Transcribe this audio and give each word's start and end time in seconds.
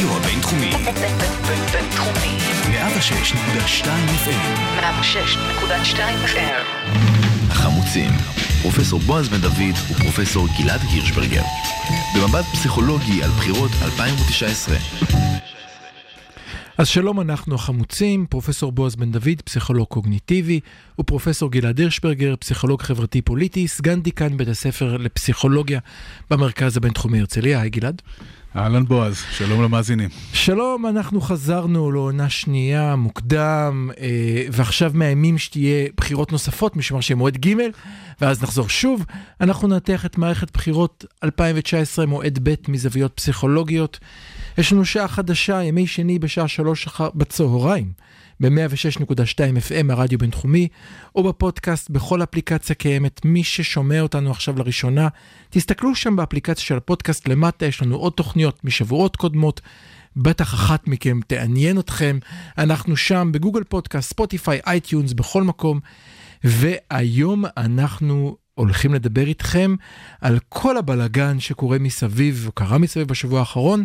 הרדיו 0.00 0.16
הבינתחומי. 0.16 0.70
בינתחומי. 1.72 2.38
106.2 2.64 3.86
FM. 4.24 4.80
106.2 4.80 5.96
FM. 6.26 6.88
החמוצים, 7.50 8.10
פרופסור 8.62 9.00
בועז 9.00 9.28
בן 9.28 9.40
דוד 9.40 9.74
ופרופסור 9.90 10.46
גלעד 10.58 10.80
הירשברגר. 10.80 11.42
במבט 12.16 12.44
פסיכולוגי 12.52 13.22
על 13.22 13.30
בחירות 13.30 13.70
2019. 13.82 14.76
אז 16.78 16.88
שלום, 16.88 17.20
אנחנו 17.20 17.54
החמוצים, 17.54 18.26
פרופסור 18.26 18.72
בועז 18.72 18.96
בן 18.96 19.12
דוד, 19.12 19.42
פסיכולוג 19.44 19.86
קוגניטיבי, 19.86 20.60
ופרופסור 21.00 21.50
גלעד 21.50 21.78
הירשברגר, 21.78 22.34
פסיכולוג 22.36 22.82
חברתי-פוליטי, 22.82 23.68
סגן 23.68 24.02
דיקן 24.02 24.36
בית 24.36 24.48
הספר 24.48 24.96
לפסיכולוגיה 24.96 25.80
במרכז 26.30 26.76
הבינתחומי 26.76 27.20
הרצליה. 27.20 27.60
היי 27.60 27.70
גלעד. 27.70 28.02
אהלן 28.58 28.84
בועז, 28.84 29.22
שלום 29.30 29.62
למאזינים. 29.62 30.08
שלום, 30.32 30.86
אנחנו 30.86 31.20
חזרנו 31.20 31.92
לעונה 31.92 32.28
שנייה 32.28 32.96
מוקדם, 32.96 33.90
אה, 34.00 34.06
ועכשיו 34.52 34.90
מאיימים 34.94 35.38
שתהיה 35.38 35.88
בחירות 35.96 36.32
נוספות, 36.32 36.76
משמר 36.76 37.00
שיהיה 37.00 37.16
מועד 37.16 37.46
ג', 37.46 37.54
ואז 38.20 38.42
נחזור 38.42 38.68
שוב. 38.68 39.04
אנחנו 39.40 39.68
ננתח 39.68 40.06
את 40.06 40.18
מערכת 40.18 40.50
בחירות 40.52 41.04
2019, 41.24 42.06
מועד 42.06 42.38
ב' 42.42 42.54
מזוויות 42.68 43.12
פסיכולוגיות. 43.14 43.98
יש 44.58 44.72
לנו 44.72 44.84
שעה 44.84 45.08
חדשה, 45.08 45.62
ימי 45.62 45.86
שני 45.86 46.18
בשעה 46.18 46.48
שלוש 46.48 46.86
אחר 46.86 47.08
בצהריים, 47.14 47.92
ב-106.2 48.40 49.38
FM, 49.68 49.92
הרדיו 49.92 50.18
בינתחומי, 50.18 50.68
או 51.14 51.22
בפודקאסט 51.22 51.90
בכל 51.90 52.22
אפליקציה 52.22 52.74
קיימת. 52.74 53.24
מי 53.24 53.44
ששומע 53.44 54.00
אותנו 54.00 54.30
עכשיו 54.30 54.58
לראשונה, 54.58 55.08
תסתכלו 55.50 55.94
שם 55.94 56.16
באפליקציה 56.16 56.64
של 56.64 56.76
הפודקאסט 56.76 57.28
למטה, 57.28 57.66
יש 57.66 57.82
לנו 57.82 57.96
עוד 57.96 58.12
תוכניות 58.12 58.64
משבועות 58.64 59.16
קודמות. 59.16 59.60
בטח 60.16 60.54
אחת 60.54 60.88
מכם 60.88 61.20
תעניין 61.26 61.78
אתכם. 61.78 62.18
אנחנו 62.58 62.96
שם 62.96 63.28
בגוגל 63.32 63.64
פודקאסט, 63.64 64.10
ספוטיפיי, 64.10 64.60
iTunes, 64.66 65.12
בכל 65.12 65.42
מקום. 65.42 65.80
והיום 66.44 67.44
אנחנו 67.56 68.36
הולכים 68.54 68.94
לדבר 68.94 69.26
איתכם 69.26 69.74
על 70.20 70.38
כל 70.48 70.76
הבלגן 70.76 71.40
שקורה 71.40 71.78
מסביב, 71.78 72.44
או 72.46 72.52
קרה 72.52 72.78
מסביב 72.78 73.08
בשבוע 73.08 73.40
האחרון. 73.40 73.84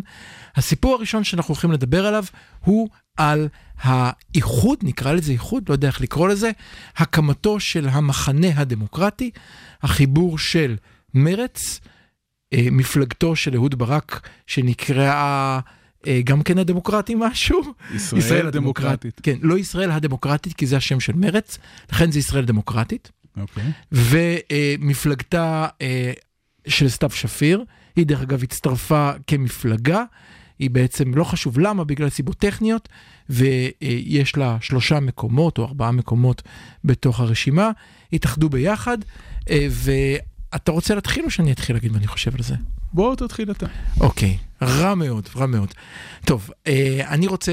הסיפור 0.56 0.94
הראשון 0.94 1.24
שאנחנו 1.24 1.52
הולכים 1.52 1.72
לדבר 1.72 2.06
עליו 2.06 2.24
הוא 2.64 2.88
על 3.16 3.48
האיחוד, 3.78 4.78
נקרא 4.82 5.12
לזה 5.12 5.32
איחוד, 5.32 5.68
לא 5.68 5.74
יודע 5.74 5.88
איך 5.88 6.00
לקרוא 6.00 6.28
לזה, 6.28 6.50
הקמתו 6.96 7.60
של 7.60 7.88
המחנה 7.88 8.48
הדמוקרטי, 8.56 9.30
החיבור 9.82 10.38
של 10.38 10.76
מרץ, 11.14 11.80
אה, 12.52 12.66
מפלגתו 12.70 13.36
של 13.36 13.54
אהוד 13.54 13.74
ברק, 13.74 14.28
שנקראה... 14.46 15.60
אה, 16.06 16.20
גם 16.24 16.42
כן 16.42 16.58
הדמוקרטי 16.58 17.14
משהו? 17.18 17.62
ישראל, 17.94 18.18
ישראל 18.18 18.46
הדמוקרטית. 18.46 19.20
כן, 19.22 19.36
לא 19.42 19.58
ישראל 19.58 19.90
הדמוקרטית, 19.90 20.52
כי 20.52 20.66
זה 20.66 20.76
השם 20.76 21.00
של 21.00 21.12
מרץ, 21.12 21.58
לכן 21.92 22.10
זה 22.10 22.18
ישראל 22.18 22.44
דמוקרטית. 22.44 23.10
אוקיי. 23.36 23.72
ומפלגתה 23.92 25.66
אה, 25.80 26.12
של 26.66 26.88
סתיו 26.88 27.10
שפיר, 27.10 27.64
היא 27.96 28.06
דרך 28.06 28.20
אגב 28.20 28.42
הצטרפה 28.42 29.10
כמפלגה, 29.26 30.04
היא 30.58 30.70
בעצם 30.70 31.14
לא 31.14 31.24
חשוב 31.24 31.58
למה, 31.58 31.84
בגלל 31.84 32.08
סיבות 32.08 32.38
טכניות, 32.38 32.88
ויש 33.30 34.36
לה 34.36 34.56
שלושה 34.60 35.00
מקומות 35.00 35.58
או 35.58 35.64
ארבעה 35.64 35.92
מקומות 35.92 36.42
בתוך 36.84 37.20
הרשימה, 37.20 37.70
התאחדו 38.12 38.48
ביחד, 38.48 38.98
אה, 39.50 39.66
ואתה 39.70 40.72
רוצה 40.72 40.94
להתחיל 40.94 41.24
או 41.24 41.30
שאני 41.30 41.52
אתחיל 41.52 41.76
להגיד 41.76 41.92
מה 41.92 41.98
אני 41.98 42.06
חושב 42.06 42.34
על 42.34 42.42
זה? 42.42 42.54
בוא 42.92 43.16
תתחיל 43.16 43.50
אתה. 43.50 43.66
אוקיי, 44.00 44.38
רע 44.62 44.94
מאוד, 44.94 45.28
רע 45.36 45.46
מאוד. 45.46 45.74
טוב, 46.24 46.50
אה, 46.66 47.00
אני 47.08 47.26
רוצה 47.26 47.52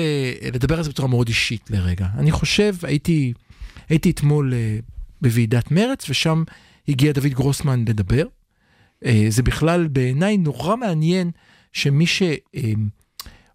לדבר 0.54 0.78
על 0.78 0.84
זה 0.84 0.90
בצורה 0.90 1.08
מאוד 1.08 1.28
אישית 1.28 1.72
לרגע. 1.72 2.08
אני 2.18 2.32
חושב, 2.32 2.76
הייתי, 2.84 3.34
הייתי 3.90 4.10
אתמול 4.10 4.54
בוועידת 5.22 5.72
מרץ, 5.72 6.10
ושם 6.10 6.44
הגיע 6.88 7.12
דוד 7.12 7.28
גרוסמן 7.28 7.86
לדבר. 7.88 8.26
אה, 9.06 9.26
זה 9.30 9.44
בכלל 9.44 9.88
בעיניי 9.88 10.38
נורא 10.38 10.76
מעניין 10.76 11.32
שמי 11.74 12.06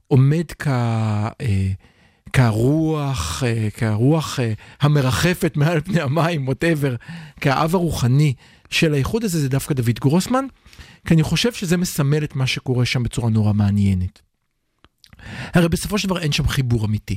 שעומד 0.08 0.44
כ... 0.58 0.66
אה, 0.66 1.70
כרוח, 2.32 3.42
אה, 3.46 3.68
כרוח 3.70 4.38
המרחפת 4.80 5.56
מעל 5.56 5.80
פני 5.80 6.00
המים, 6.00 6.48
ווטאבר, 6.48 6.94
כאב 7.40 7.74
הרוחני 7.74 8.34
של 8.70 8.94
האיחוד 8.94 9.24
הזה, 9.24 9.40
זה 9.40 9.48
דווקא 9.48 9.74
דוד 9.74 9.98
גרוסמן, 10.00 10.44
כי 11.06 11.14
אני 11.14 11.22
חושב 11.22 11.52
שזה 11.52 11.76
מסמל 11.76 12.24
את 12.24 12.36
מה 12.36 12.46
שקורה 12.46 12.84
שם 12.84 13.02
בצורה 13.02 13.30
נורא 13.30 13.52
מעניינת. 13.52 14.22
הרי 15.54 15.68
בסופו 15.68 15.98
של 15.98 16.08
דבר 16.08 16.18
אין 16.18 16.32
שם 16.32 16.48
חיבור 16.48 16.86
אמיתי. 16.86 17.16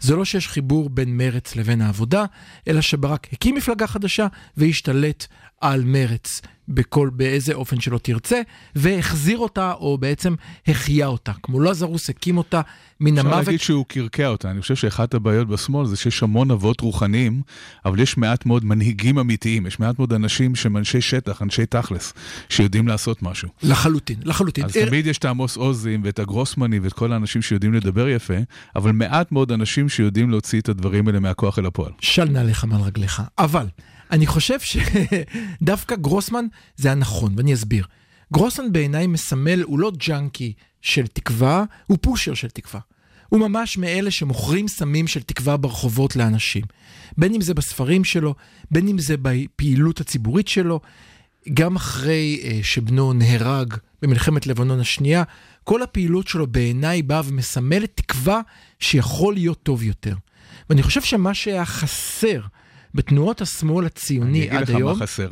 זה 0.00 0.16
לא 0.16 0.24
שיש 0.24 0.48
חיבור 0.48 0.90
בין 0.90 1.16
מרץ 1.16 1.56
לבין 1.56 1.80
העבודה, 1.80 2.24
אלא 2.68 2.80
שברק 2.80 3.26
הקים 3.32 3.54
מפלגה 3.54 3.86
חדשה 3.86 4.26
והשתלט 4.56 5.26
על 5.60 5.84
מרץ 5.84 6.40
בכל, 6.68 7.10
באיזה 7.12 7.54
אופן 7.54 7.80
שלא 7.80 7.98
תרצה, 7.98 8.40
והחזיר 8.74 9.38
אותה, 9.38 9.72
או 9.72 9.98
בעצם 9.98 10.34
החיה 10.66 11.06
אותה. 11.06 11.32
כמו 11.42 11.60
לזרוס 11.60 12.10
הקים 12.10 12.38
אותה 12.38 12.60
מן 13.00 13.18
המוות. 13.18 13.38
אפשר 13.38 13.46
להגיד 13.46 13.60
שהוא 13.60 13.84
קרקע 13.88 14.28
אותה. 14.28 14.50
אני 14.50 14.60
חושב 14.60 14.76
שאחת 14.76 15.14
הבעיות 15.14 15.48
בשמאל 15.48 15.86
זה 15.86 15.96
שיש 15.96 16.22
המון 16.22 16.50
אבות 16.50 16.80
רוחניים, 16.80 17.42
אבל 17.84 18.00
יש 18.00 18.16
מעט 18.16 18.46
מאוד 18.46 18.64
מנהיגים 18.64 19.18
אמיתיים. 19.18 19.66
יש 19.66 19.80
מעט 19.80 19.98
מאוד 19.98 20.12
אנשים 20.12 20.54
שהם 20.54 20.76
אנשי 20.76 21.00
שטח, 21.00 21.42
אנשי 21.42 21.66
תכלס, 21.66 22.12
שיודעים 22.48 22.88
לעשות 22.88 23.22
משהו. 23.22 23.48
לחלוטין, 23.62 24.16
לחלוטין. 24.24 24.64
אז 24.64 24.72
תמיד 24.72 25.06
יש 25.06 25.18
את 25.18 25.24
העמוס 25.24 25.56
עוזים 25.56 26.00
ואת 26.04 26.18
הגרוסמני 26.18 26.78
ואת 26.78 26.92
כל 26.92 27.12
האנשים 27.12 27.42
שיודעים 27.42 27.74
לדבר 27.74 28.08
יפה, 28.08 28.34
אבל 28.76 28.92
מעט 28.92 29.32
מאוד 29.32 29.52
אנשים 29.52 29.88
שיודעים 29.88 30.30
להוציא 30.30 30.60
את 30.60 30.68
הדברים 30.68 31.06
האלה 31.06 31.20
מהכוח 31.20 31.58
אל 31.58 31.66
הפועל. 31.66 31.92
של 32.00 32.24
נעליך 32.24 32.64
מעל 32.64 32.80
רגליך. 32.80 33.22
אבל... 33.38 33.66
אני 34.10 34.26
חושב 34.26 34.58
שדווקא 34.60 35.96
גרוסמן 36.06 36.44
זה 36.76 36.92
הנכון, 36.92 37.34
ואני 37.36 37.54
אסביר. 37.54 37.86
גרוסמן 38.32 38.72
בעיניי 38.72 39.06
מסמל, 39.06 39.62
הוא 39.62 39.78
לא 39.78 39.92
ג'אנקי 39.96 40.52
של 40.82 41.06
תקווה, 41.06 41.64
הוא 41.86 41.98
פושר 42.00 42.34
של 42.34 42.48
תקווה. 42.48 42.80
הוא 43.28 43.40
ממש 43.40 43.78
מאלה 43.78 44.10
שמוכרים 44.10 44.68
סמים 44.68 45.06
של 45.06 45.22
תקווה 45.22 45.56
ברחובות 45.56 46.16
לאנשים. 46.16 46.62
בין 47.18 47.34
אם 47.34 47.40
זה 47.40 47.54
בספרים 47.54 48.04
שלו, 48.04 48.34
בין 48.70 48.88
אם 48.88 48.98
זה 48.98 49.14
בפעילות 49.22 50.00
הציבורית 50.00 50.48
שלו. 50.48 50.80
גם 51.54 51.76
אחרי 51.76 52.40
uh, 52.42 52.64
שבנו 52.64 53.12
נהרג 53.12 53.74
במלחמת 54.02 54.46
לבנון 54.46 54.80
השנייה, 54.80 55.22
כל 55.64 55.82
הפעילות 55.82 56.28
שלו 56.28 56.46
בעיניי 56.46 57.02
באה 57.02 57.22
ומסמלת 57.24 57.90
תקווה 57.94 58.40
שיכול 58.80 59.34
להיות 59.34 59.62
טוב 59.62 59.82
יותר. 59.82 60.14
ואני 60.70 60.82
חושב 60.82 61.02
שמה 61.02 61.34
שהיה 61.34 61.64
חסר 61.64 62.40
בתנועות 62.94 63.40
השמאל 63.40 63.86
הציוני 63.86 64.50
עד 64.50 64.52
היום... 64.52 64.58
אני 64.58 64.72
אגיד 64.74 64.84
לך 64.84 64.98
מה 65.00 65.06
חסר. 65.06 65.28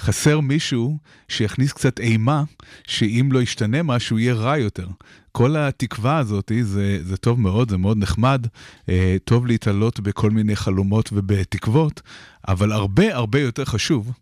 חסר 0.00 0.40
מישהו 0.40 0.98
שיכניס 1.28 1.72
קצת 1.72 2.00
אימה, 2.00 2.42
שאם 2.86 3.28
לא 3.32 3.42
ישתנה 3.42 3.82
משהו, 3.82 4.18
יהיה 4.18 4.34
רע 4.34 4.58
יותר. 4.58 4.86
כל 5.32 5.56
התקווה 5.56 6.18
הזאת, 6.18 6.52
זה, 6.62 6.98
זה 7.02 7.16
טוב 7.16 7.40
מאוד, 7.40 7.70
זה 7.70 7.76
מאוד 7.76 7.98
נחמד, 7.98 8.46
אה, 8.88 9.16
טוב 9.24 9.46
להתעלות 9.46 10.00
בכל 10.00 10.30
מיני 10.30 10.56
חלומות 10.56 11.10
ובתקוות, 11.12 12.00
אבל 12.48 12.72
הרבה 12.72 13.14
הרבה 13.14 13.40
יותר 13.40 13.64
חשוב, 13.64 14.12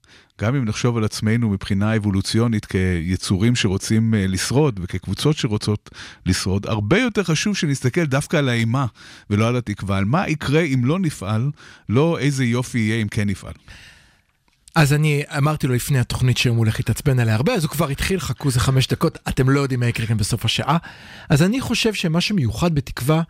גם 0.40 0.54
אם 0.54 0.64
נחשוב 0.64 0.96
על 0.96 1.04
עצמנו 1.04 1.50
מבחינה 1.50 1.96
אבולוציונית 1.96 2.66
כיצורים 2.66 3.56
שרוצים 3.56 4.14
אה, 4.14 4.26
לשרוד 4.26 4.80
וכקבוצות 4.82 5.36
שרוצות 5.36 5.90
לשרוד, 6.26 6.66
הרבה 6.66 6.98
יותר 6.98 7.22
חשוב 7.24 7.56
שנסתכל 7.56 8.04
דווקא 8.04 8.36
על 8.36 8.48
האימה 8.48 8.86
ולא 9.30 9.48
על 9.48 9.56
התקווה, 9.56 9.98
על 9.98 10.04
מה 10.04 10.28
יקרה 10.28 10.60
אם 10.60 10.84
לא 10.84 10.98
נפעל, 10.98 11.50
לא 11.88 12.18
איזה 12.18 12.44
יופי 12.44 12.78
יהיה 12.78 13.02
אם 13.02 13.08
כן 13.08 13.28
נפעל. 13.28 13.54
אז 14.74 14.92
אני 14.92 15.22
אמרתי 15.36 15.66
לו 15.66 15.74
לפני 15.74 15.98
התוכנית 15.98 16.38
שהוא 16.38 16.56
הולך 16.56 16.78
להתעצבן 16.78 17.18
עליה 17.18 17.34
הרבה, 17.34 17.54
אז 17.54 17.64
הוא 17.64 17.70
כבר 17.70 17.88
התחיל, 17.88 18.20
חכו 18.20 18.48
איזה 18.48 18.60
חמש 18.60 18.86
דקות, 18.86 19.18
אתם 19.28 19.48
לא 19.50 19.60
יודעים 19.60 19.80
מה 19.80 19.86
יקרה 19.86 20.06
כאן 20.06 20.16
בסוף 20.16 20.44
השעה. 20.44 20.76
אז 21.28 21.42
אני 21.42 21.60
חושב 21.60 21.94
שמה 21.94 22.20
שמיוחד 22.20 22.74
בתקווה, 22.74 23.22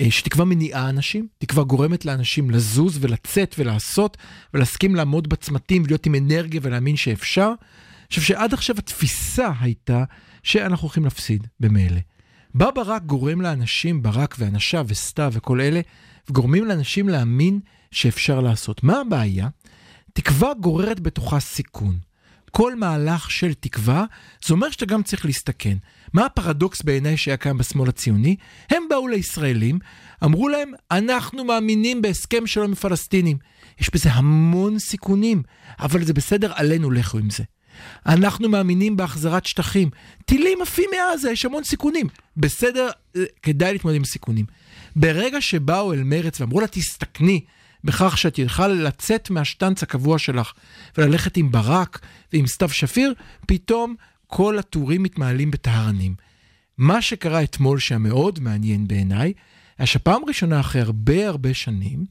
אה, 0.00 0.10
שתקווה 0.10 0.44
מניעה 0.44 0.88
אנשים, 0.88 1.26
תקווה 1.38 1.64
גורמת 1.64 2.04
לאנשים 2.04 2.50
לזוז 2.50 2.98
ולצאת 3.00 3.54
ולעשות, 3.58 4.16
ולהסכים 4.54 4.94
לעמוד 4.94 5.28
בצמתים 5.28 5.82
ולהיות 5.82 6.06
עם 6.06 6.14
אנרגיה 6.14 6.60
ולהאמין 6.64 6.96
שאפשר. 6.96 7.46
אני 7.48 8.06
חושב 8.08 8.22
שעד 8.22 8.54
עכשיו 8.54 8.76
התפיסה 8.78 9.50
הייתה 9.60 10.04
שאנחנו 10.42 10.84
הולכים 10.84 11.04
להפסיד 11.04 11.46
במילא. 11.60 12.00
בא 12.54 12.70
ברק 12.70 13.02
גורם 13.02 13.40
לאנשים, 13.40 14.02
ברק 14.02 14.36
ואנשיו 14.38 14.84
וסתיו 14.88 15.30
וכל 15.34 15.60
אלה, 15.60 15.80
וגורמים 16.30 16.64
לאנשים 16.64 17.08
להאמין 17.08 17.60
שאפשר 17.90 18.40
לעשות. 18.40 18.84
מה 18.84 19.00
הבעיה? 19.00 19.48
תקווה 20.20 20.54
גוררת 20.54 21.00
בתוכה 21.00 21.40
סיכון. 21.40 21.98
כל 22.50 22.74
מהלך 22.74 23.30
של 23.30 23.54
תקווה, 23.54 24.04
זה 24.46 24.54
אומר 24.54 24.70
שאתה 24.70 24.86
גם 24.86 25.02
צריך 25.02 25.24
להסתכן. 25.24 25.76
מה 26.12 26.26
הפרדוקס 26.26 26.82
בעיניי 26.82 27.16
שהיה 27.16 27.36
קיים 27.36 27.58
בשמאל 27.58 27.88
הציוני? 27.88 28.36
הם 28.70 28.82
באו 28.90 29.08
לישראלים, 29.08 29.78
אמרו 30.24 30.48
להם, 30.48 30.72
אנחנו 30.90 31.44
מאמינים 31.44 32.02
בהסכם 32.02 32.46
שלום 32.46 32.66
עם 32.66 32.74
פלסטינים. 32.74 33.36
יש 33.80 33.90
בזה 33.94 34.12
המון 34.12 34.78
סיכונים, 34.78 35.42
אבל 35.80 36.04
זה 36.04 36.12
בסדר, 36.12 36.52
עלינו 36.54 36.90
לכו 36.90 37.18
עם 37.18 37.30
זה. 37.30 37.44
אנחנו 38.06 38.48
מאמינים 38.48 38.96
בהחזרת 38.96 39.46
שטחים. 39.46 39.90
טילים 40.24 40.62
עפים 40.62 40.90
מעזה, 40.96 41.30
יש 41.30 41.44
המון 41.44 41.64
סיכונים. 41.64 42.06
בסדר, 42.36 42.88
אה, 43.16 43.22
כדאי 43.42 43.72
להתמודד 43.72 43.96
עם 43.96 44.04
סיכונים. 44.04 44.44
ברגע 44.96 45.40
שבאו 45.40 45.92
אל 45.92 46.02
מרץ 46.02 46.40
ואמרו 46.40 46.60
לה, 46.60 46.66
תסתכני 46.66 47.40
בכך 47.84 48.18
שאת 48.18 48.38
יכולה 48.38 48.68
לצאת 48.68 49.30
מהשטנץ 49.30 49.82
הקבוע 49.82 50.18
שלך 50.18 50.52
וללכת 50.98 51.36
עם 51.36 51.50
ברק 51.50 52.00
ועם 52.32 52.46
סתיו 52.46 52.68
שפיר, 52.68 53.14
פתאום 53.46 53.94
כל 54.26 54.58
הטורים 54.58 55.02
מתמעלים 55.02 55.50
בטהרנים. 55.50 56.14
מה 56.78 57.02
שקרה 57.02 57.42
אתמול 57.42 57.78
שהיה 57.78 57.98
מאוד 57.98 58.40
מעניין 58.40 58.88
בעיניי, 58.88 59.32
היה 59.78 59.86
שפעם 59.86 60.22
ראשונה 60.26 60.60
אחרי 60.60 60.80
הרבה 60.80 61.28
הרבה 61.28 61.54
שנים, 61.54 62.04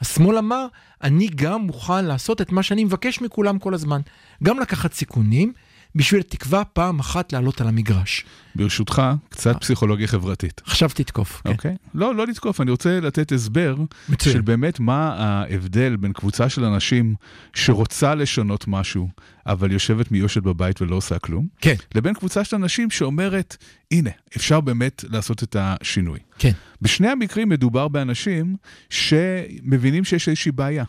השמאל 0.00 0.38
אמר, 0.38 0.66
אני 1.02 1.28
גם 1.34 1.60
מוכן 1.60 2.04
לעשות 2.04 2.40
את 2.40 2.52
מה 2.52 2.62
שאני 2.62 2.84
מבקש 2.84 3.20
מכולם 3.20 3.58
כל 3.58 3.74
הזמן. 3.74 4.00
גם 4.42 4.60
לקחת 4.60 4.92
סיכונים, 4.92 5.52
בשביל 5.96 6.22
תקווה 6.22 6.64
פעם 6.64 6.98
אחת 6.98 7.32
לעלות 7.32 7.60
על 7.60 7.68
המגרש. 7.68 8.24
ברשותך, 8.54 9.02
קצת 9.28 9.56
פסיכולוגיה 9.60 10.06
חברתית. 10.06 10.60
עכשיו 10.64 10.90
תתקוף. 10.94 11.42
כן. 11.44 11.50
אוקיי? 11.50 11.76
לא, 11.94 12.14
לא 12.14 12.26
לתקוף, 12.26 12.60
אני 12.60 12.70
רוצה 12.70 13.00
לתת 13.00 13.32
הסבר 13.32 13.76
מצוין. 14.08 14.34
של 14.34 14.40
באמת 14.40 14.80
מה 14.80 15.14
ההבדל 15.18 15.96
בין 15.96 16.12
קבוצה 16.12 16.48
של 16.48 16.64
אנשים 16.64 17.14
שרוצה 17.54 18.14
לשנות 18.14 18.64
משהו, 18.68 19.08
אבל 19.46 19.72
יושבת 19.72 20.10
מיושת 20.12 20.42
בבית 20.42 20.82
ולא 20.82 20.96
עושה 20.96 21.18
כלום, 21.18 21.46
כן, 21.60 21.74
לבין 21.94 22.14
קבוצה 22.14 22.44
של 22.44 22.56
אנשים 22.56 22.90
שאומרת, 22.90 23.56
הנה, 23.90 24.10
אפשר 24.36 24.60
באמת 24.60 25.04
לעשות 25.08 25.42
את 25.42 25.56
השינוי. 25.58 26.18
כן. 26.38 26.52
בשני 26.82 27.08
המקרים 27.08 27.48
מדובר 27.48 27.88
באנשים 27.88 28.56
שמבינים 28.90 30.04
שיש 30.04 30.28
איזושהי 30.28 30.52
בעיה, 30.52 30.84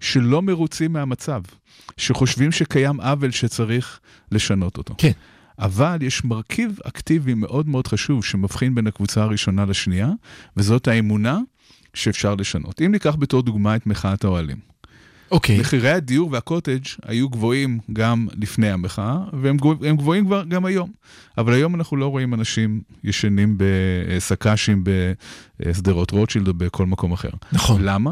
שלא 0.00 0.42
מרוצים 0.42 0.92
מהמצב, 0.92 1.42
שחושבים 1.96 2.52
שקיים 2.52 3.00
עוול 3.00 3.30
שצריך 3.30 4.00
לשנות 4.32 4.78
אותו. 4.78 4.94
כן. 4.98 5.10
אבל 5.58 5.98
יש 6.00 6.24
מרכיב 6.24 6.78
אקטיבי 6.84 7.34
מאוד 7.34 7.68
מאוד 7.68 7.86
חשוב 7.86 8.24
שמבחין 8.24 8.74
בין 8.74 8.86
הקבוצה 8.86 9.22
הראשונה 9.22 9.64
לשנייה, 9.64 10.10
וזאת 10.56 10.88
האמונה 10.88 11.38
שאפשר 11.94 12.34
לשנות. 12.34 12.80
אם 12.80 12.92
ניקח 12.92 13.16
בתור 13.18 13.42
דוגמה 13.42 13.76
את 13.76 13.86
מחאת 13.86 14.24
האוהלים. 14.24 14.56
אוקיי. 15.30 15.60
מחירי 15.60 15.90
הדיור 15.90 16.32
והקוטג' 16.32 16.78
היו 17.06 17.28
גבוהים 17.28 17.78
גם 17.92 18.28
לפני 18.40 18.70
המחאה, 18.70 19.18
והם 19.32 19.56
גבוה- 19.56 19.76
הם 19.88 19.96
גבוהים 19.96 20.26
כבר 20.26 20.44
גם 20.44 20.64
היום. 20.64 20.90
אבל 21.38 21.52
היום 21.52 21.74
אנחנו 21.74 21.96
לא 21.96 22.06
רואים 22.06 22.34
אנשים 22.34 22.80
ישנים 23.04 23.58
בסק"שים 23.58 24.84
בשדרות 25.60 26.10
רוטשילד 26.10 26.48
או 26.48 26.54
בכל 26.54 26.86
מקום 26.86 27.12
אחר. 27.12 27.30
נכון. 27.52 27.82
למה? 27.84 28.10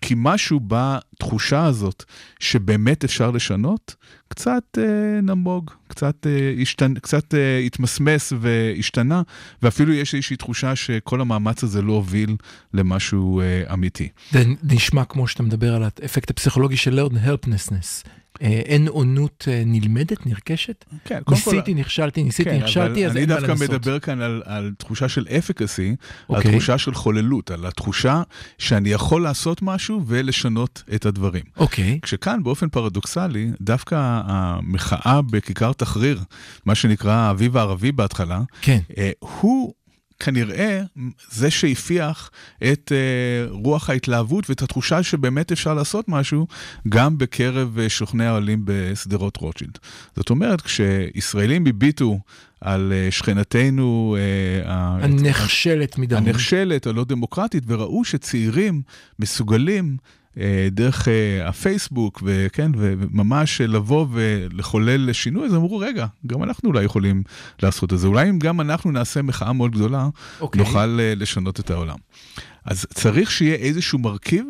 כי 0.00 0.14
משהו 0.16 0.60
בתחושה 0.66 1.64
הזאת 1.64 2.04
שבאמת 2.40 3.04
אפשר 3.04 3.30
לשנות, 3.30 3.94
קצת 4.28 4.78
אה, 4.78 5.20
נמוג, 5.22 5.70
קצת, 5.88 6.26
אה, 6.26 6.54
השתנ... 6.62 6.94
קצת 6.94 7.34
אה, 7.34 7.58
התמסמס 7.58 8.32
והשתנה, 8.40 9.22
ואפילו 9.62 9.92
יש 9.92 10.14
איזושהי 10.14 10.36
תחושה 10.36 10.76
שכל 10.76 11.20
המאמץ 11.20 11.64
הזה 11.64 11.82
לא 11.82 11.92
הוביל 11.92 12.36
למשהו 12.74 13.40
אה, 13.40 13.72
אמיתי. 13.72 14.08
זה 14.30 14.44
נשמע 14.62 15.04
כמו 15.04 15.28
שאתה 15.28 15.42
מדבר 15.42 15.74
על 15.74 15.82
האפקט 15.82 16.30
הפסיכולוגי 16.30 16.76
של 16.76 17.00
learn 17.00 17.14
helplessness. 17.14 18.08
אה, 18.42 18.46
אין 18.48 18.88
עונות 18.88 19.44
אה, 19.50 19.62
נלמדת, 19.66 20.26
נרכשת? 20.26 20.84
כן, 21.04 21.20
ניסיתי, 21.30 21.74
נכשלתי, 21.74 22.22
ניסיתי, 22.22 22.50
כן, 22.50 22.58
נכשלתי, 22.62 23.06
אז 23.06 23.12
אני 23.12 23.20
אין 23.20 23.28
מה 23.28 23.34
דווקא 23.34 23.50
לנסות. 23.50 23.70
מדבר 23.70 23.98
כאן 23.98 24.20
על, 24.20 24.42
על 24.44 24.72
תחושה 24.78 25.08
של 25.08 25.26
אפקסי, 25.38 25.88
על 26.28 26.36
אוקיי. 26.36 26.50
תחושה 26.50 26.78
של 26.78 26.94
חוללות, 26.94 27.50
על 27.50 27.66
התחושה 27.66 28.22
שאני 28.58 28.88
יכול 28.88 29.22
לעשות 29.22 29.62
משהו 29.62 30.02
ולשנות 30.06 30.82
את 30.94 31.06
הדברים. 31.06 31.44
אוקיי, 31.56 31.98
כשכאן 32.02 32.42
באופן 32.42 32.68
פרדוקסלי, 32.68 33.50
דווקא 33.60 34.20
המחאה 34.24 35.22
בכיכר 35.22 35.72
תחריר, 35.72 36.20
מה 36.66 36.74
שנקרא 36.74 37.12
האביב 37.12 37.56
הערבי 37.56 37.92
בהתחלה, 37.92 38.40
כן. 38.60 38.78
אה, 38.98 39.10
הוא 39.18 39.72
כנראה 40.18 40.82
זה 41.30 41.50
שהפיח 41.50 42.30
את 42.72 42.92
אה, 42.92 43.50
רוח 43.50 43.90
ההתלהבות 43.90 44.50
ואת 44.50 44.62
התחושה 44.62 45.02
שבאמת 45.02 45.52
אפשר 45.52 45.74
לעשות 45.74 46.08
משהו 46.08 46.46
גם 46.88 47.18
בקרב 47.18 47.78
אה, 47.78 47.88
שוכני 47.88 48.26
האוהלים 48.26 48.62
בשדרות 48.64 49.36
רוטשילד. 49.36 49.78
זאת 50.16 50.30
אומרת, 50.30 50.60
כשישראלים 50.60 51.66
הביטו 51.66 52.18
על 52.60 52.92
אה, 52.92 53.10
שכנתנו 53.10 54.16
אה, 54.18 55.04
הנחשלת 55.04 55.98
מדרום. 55.98 56.26
הנחשלת, 56.26 56.86
הלא 56.86 57.04
דמוקרטית, 57.04 57.64
וראו 57.66 58.04
שצעירים 58.04 58.82
מסוגלים 59.18 59.96
דרך 60.70 61.08
אה, 61.08 61.48
הפייסבוק, 61.48 62.22
וכן, 62.24 62.70
וממש 62.76 63.60
לבוא 63.60 64.06
ולחולל 64.10 65.12
שינוי, 65.12 65.46
אז 65.46 65.54
אמרו, 65.54 65.78
רגע, 65.78 66.06
גם 66.26 66.42
אנחנו 66.42 66.68
אולי 66.68 66.84
יכולים 66.84 67.22
לעשות 67.62 67.92
את 67.92 67.98
זה. 67.98 68.06
אולי 68.06 68.30
אם 68.30 68.38
גם 68.38 68.60
אנחנו 68.60 68.90
נעשה 68.90 69.22
מחאה 69.22 69.52
מאוד 69.52 69.72
גדולה, 69.72 70.08
אוקיי. 70.40 70.58
נוכל 70.58 70.98
אה, 71.00 71.14
לשנות 71.16 71.60
את 71.60 71.70
העולם. 71.70 71.96
אז 72.64 72.86
צריך 72.94 73.30
שיהיה 73.30 73.54
איזשהו 73.54 73.98
מרכיב 73.98 74.46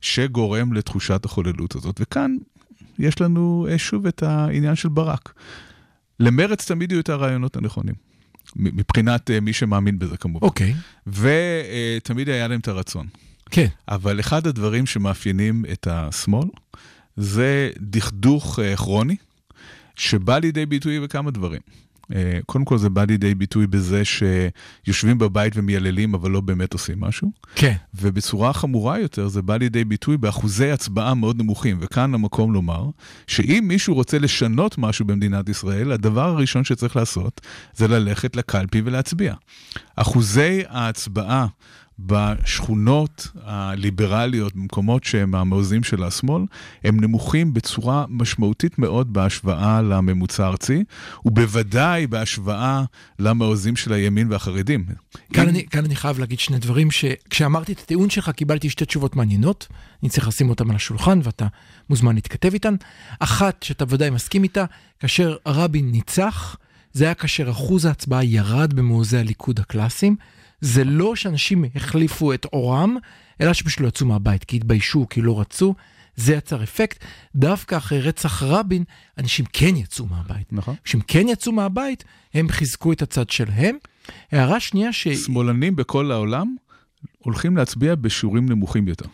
שגורם 0.00 0.72
לתחושת 0.72 1.24
החוללות 1.24 1.74
הזאת. 1.74 2.00
וכאן 2.00 2.36
יש 2.98 3.20
לנו 3.20 3.66
אה, 3.70 3.78
שוב 3.78 4.06
את 4.06 4.22
העניין 4.22 4.74
של 4.74 4.88
ברק. 4.88 5.32
למרץ 6.20 6.68
תמיד 6.68 6.92
יהיו 6.92 7.00
את 7.00 7.08
הרעיונות 7.08 7.56
הנכונים. 7.56 7.94
מבחינת 8.56 9.30
אה, 9.30 9.40
מי 9.40 9.52
שמאמין 9.52 9.98
בזה 9.98 10.16
כמובן. 10.16 10.46
אוקיי, 10.46 10.74
ותמיד 11.06 12.28
היה 12.28 12.48
להם 12.48 12.60
את 12.60 12.68
הרצון. 12.68 13.06
כן. 13.50 13.66
אבל 13.88 14.20
אחד 14.20 14.46
הדברים 14.46 14.86
שמאפיינים 14.86 15.64
את 15.72 15.86
השמאל 15.90 16.48
זה 17.16 17.70
דכדוך 17.80 18.58
אה, 18.58 18.76
כרוני, 18.76 19.16
שבא 19.96 20.38
לידי 20.38 20.66
ביטוי 20.66 21.00
בכמה 21.00 21.30
דברים. 21.30 21.60
אה, 22.14 22.38
קודם 22.46 22.64
כל 22.64 22.78
זה 22.78 22.88
בא 22.88 23.04
לידי 23.04 23.34
ביטוי 23.34 23.66
בזה 23.66 24.02
שיושבים 24.04 25.18
בבית 25.18 25.52
ומייללים 25.56 26.14
אבל 26.14 26.30
לא 26.30 26.40
באמת 26.40 26.72
עושים 26.72 27.00
משהו. 27.00 27.30
כן. 27.54 27.74
ובצורה 27.94 28.52
חמורה 28.52 28.98
יותר 28.98 29.28
זה 29.28 29.42
בא 29.42 29.56
לידי 29.56 29.84
ביטוי 29.84 30.16
באחוזי 30.16 30.70
הצבעה 30.70 31.14
מאוד 31.14 31.38
נמוכים. 31.38 31.78
וכאן 31.80 32.14
המקום 32.14 32.52
לומר 32.52 32.84
שאם 33.26 33.64
מישהו 33.68 33.94
רוצה 33.94 34.18
לשנות 34.18 34.78
משהו 34.78 35.04
במדינת 35.04 35.48
ישראל, 35.48 35.92
הדבר 35.92 36.28
הראשון 36.28 36.64
שצריך 36.64 36.96
לעשות 36.96 37.40
זה 37.74 37.88
ללכת 37.88 38.36
לקלפי 38.36 38.82
ולהצביע. 38.84 39.34
אחוזי 39.96 40.62
ההצבעה 40.68 41.46
בשכונות 41.98 43.28
הליברליות, 43.44 44.54
במקומות 44.56 45.04
שהם 45.04 45.34
המעוזים 45.34 45.82
של 45.82 46.04
השמאל, 46.04 46.42
הם 46.84 47.00
נמוכים 47.00 47.54
בצורה 47.54 48.04
משמעותית 48.08 48.78
מאוד 48.78 49.12
בהשוואה 49.12 49.82
לממוצע 49.82 50.44
הארצי, 50.44 50.84
ובוודאי 51.24 52.06
בהשוואה 52.06 52.82
למעוזים 53.18 53.76
של 53.76 53.92
הימין 53.92 54.32
והחרדים. 54.32 54.84
כאן 55.32 55.42
אם- 55.42 55.48
אני, 55.48 55.66
כאן 55.66 55.84
אני 55.84 55.96
חייב 55.96 56.18
להגיד 56.18 56.38
שני 56.38 56.58
דברים 56.58 56.90
שכשאמרתי 56.90 57.72
את 57.72 57.78
הטיעון 57.78 58.10
שלך 58.10 58.30
קיבלתי 58.30 58.70
שתי 58.70 58.84
תשובות 58.84 59.16
מעניינות, 59.16 59.66
אני 60.02 60.08
צריך 60.10 60.28
לשים 60.28 60.48
אותן 60.48 60.70
על 60.70 60.76
השולחן 60.76 61.20
ואתה 61.22 61.46
מוזמן 61.90 62.14
להתכתב 62.14 62.52
איתן. 62.52 62.74
אחת 63.18 63.62
שאתה 63.62 63.84
ודאי 63.88 64.10
מסכים 64.10 64.42
איתה, 64.42 64.64
כאשר 65.00 65.36
רבין 65.46 65.90
ניצח, 65.90 66.56
זה 66.92 67.04
היה 67.04 67.14
כאשר 67.14 67.50
אחוז 67.50 67.84
ההצבעה 67.84 68.24
ירד 68.24 68.72
במעוזי 68.72 69.18
הליכוד 69.18 69.60
הקלאסיים. 69.60 70.16
זה 70.60 70.84
לא 70.84 71.16
שאנשים 71.16 71.64
החליפו 71.74 72.32
את 72.32 72.44
עורם, 72.44 72.96
אלא 73.40 73.52
שפשוט 73.52 73.80
לא 73.80 73.88
יצאו 73.88 74.06
מהבית, 74.06 74.44
כי 74.44 74.56
התביישו, 74.56 75.06
כי 75.10 75.20
לא 75.20 75.40
רצו. 75.40 75.74
זה 76.16 76.34
יצר 76.34 76.62
אפקט. 76.62 77.04
דווקא 77.34 77.76
אחרי 77.76 78.00
רצח 78.00 78.42
רבין, 78.42 78.84
אנשים 79.18 79.44
כן 79.52 79.76
יצאו 79.76 80.06
מהבית. 80.06 80.52
נכון. 80.52 80.74
כשהם 80.84 81.00
כן 81.00 81.28
יצאו 81.28 81.52
מהבית, 81.52 82.04
הם 82.34 82.48
חיזקו 82.48 82.92
את 82.92 83.02
הצד 83.02 83.30
שלהם. 83.30 83.76
הערה 84.32 84.60
שנייה, 84.60 84.92
ש... 84.92 85.08
שמאלנים 85.08 85.76
בכל 85.76 86.12
העולם 86.12 86.56
הולכים 87.18 87.56
להצביע 87.56 87.94
בשיעורים 87.94 88.48
נמוכים 88.48 88.88
יותר. 88.88 89.04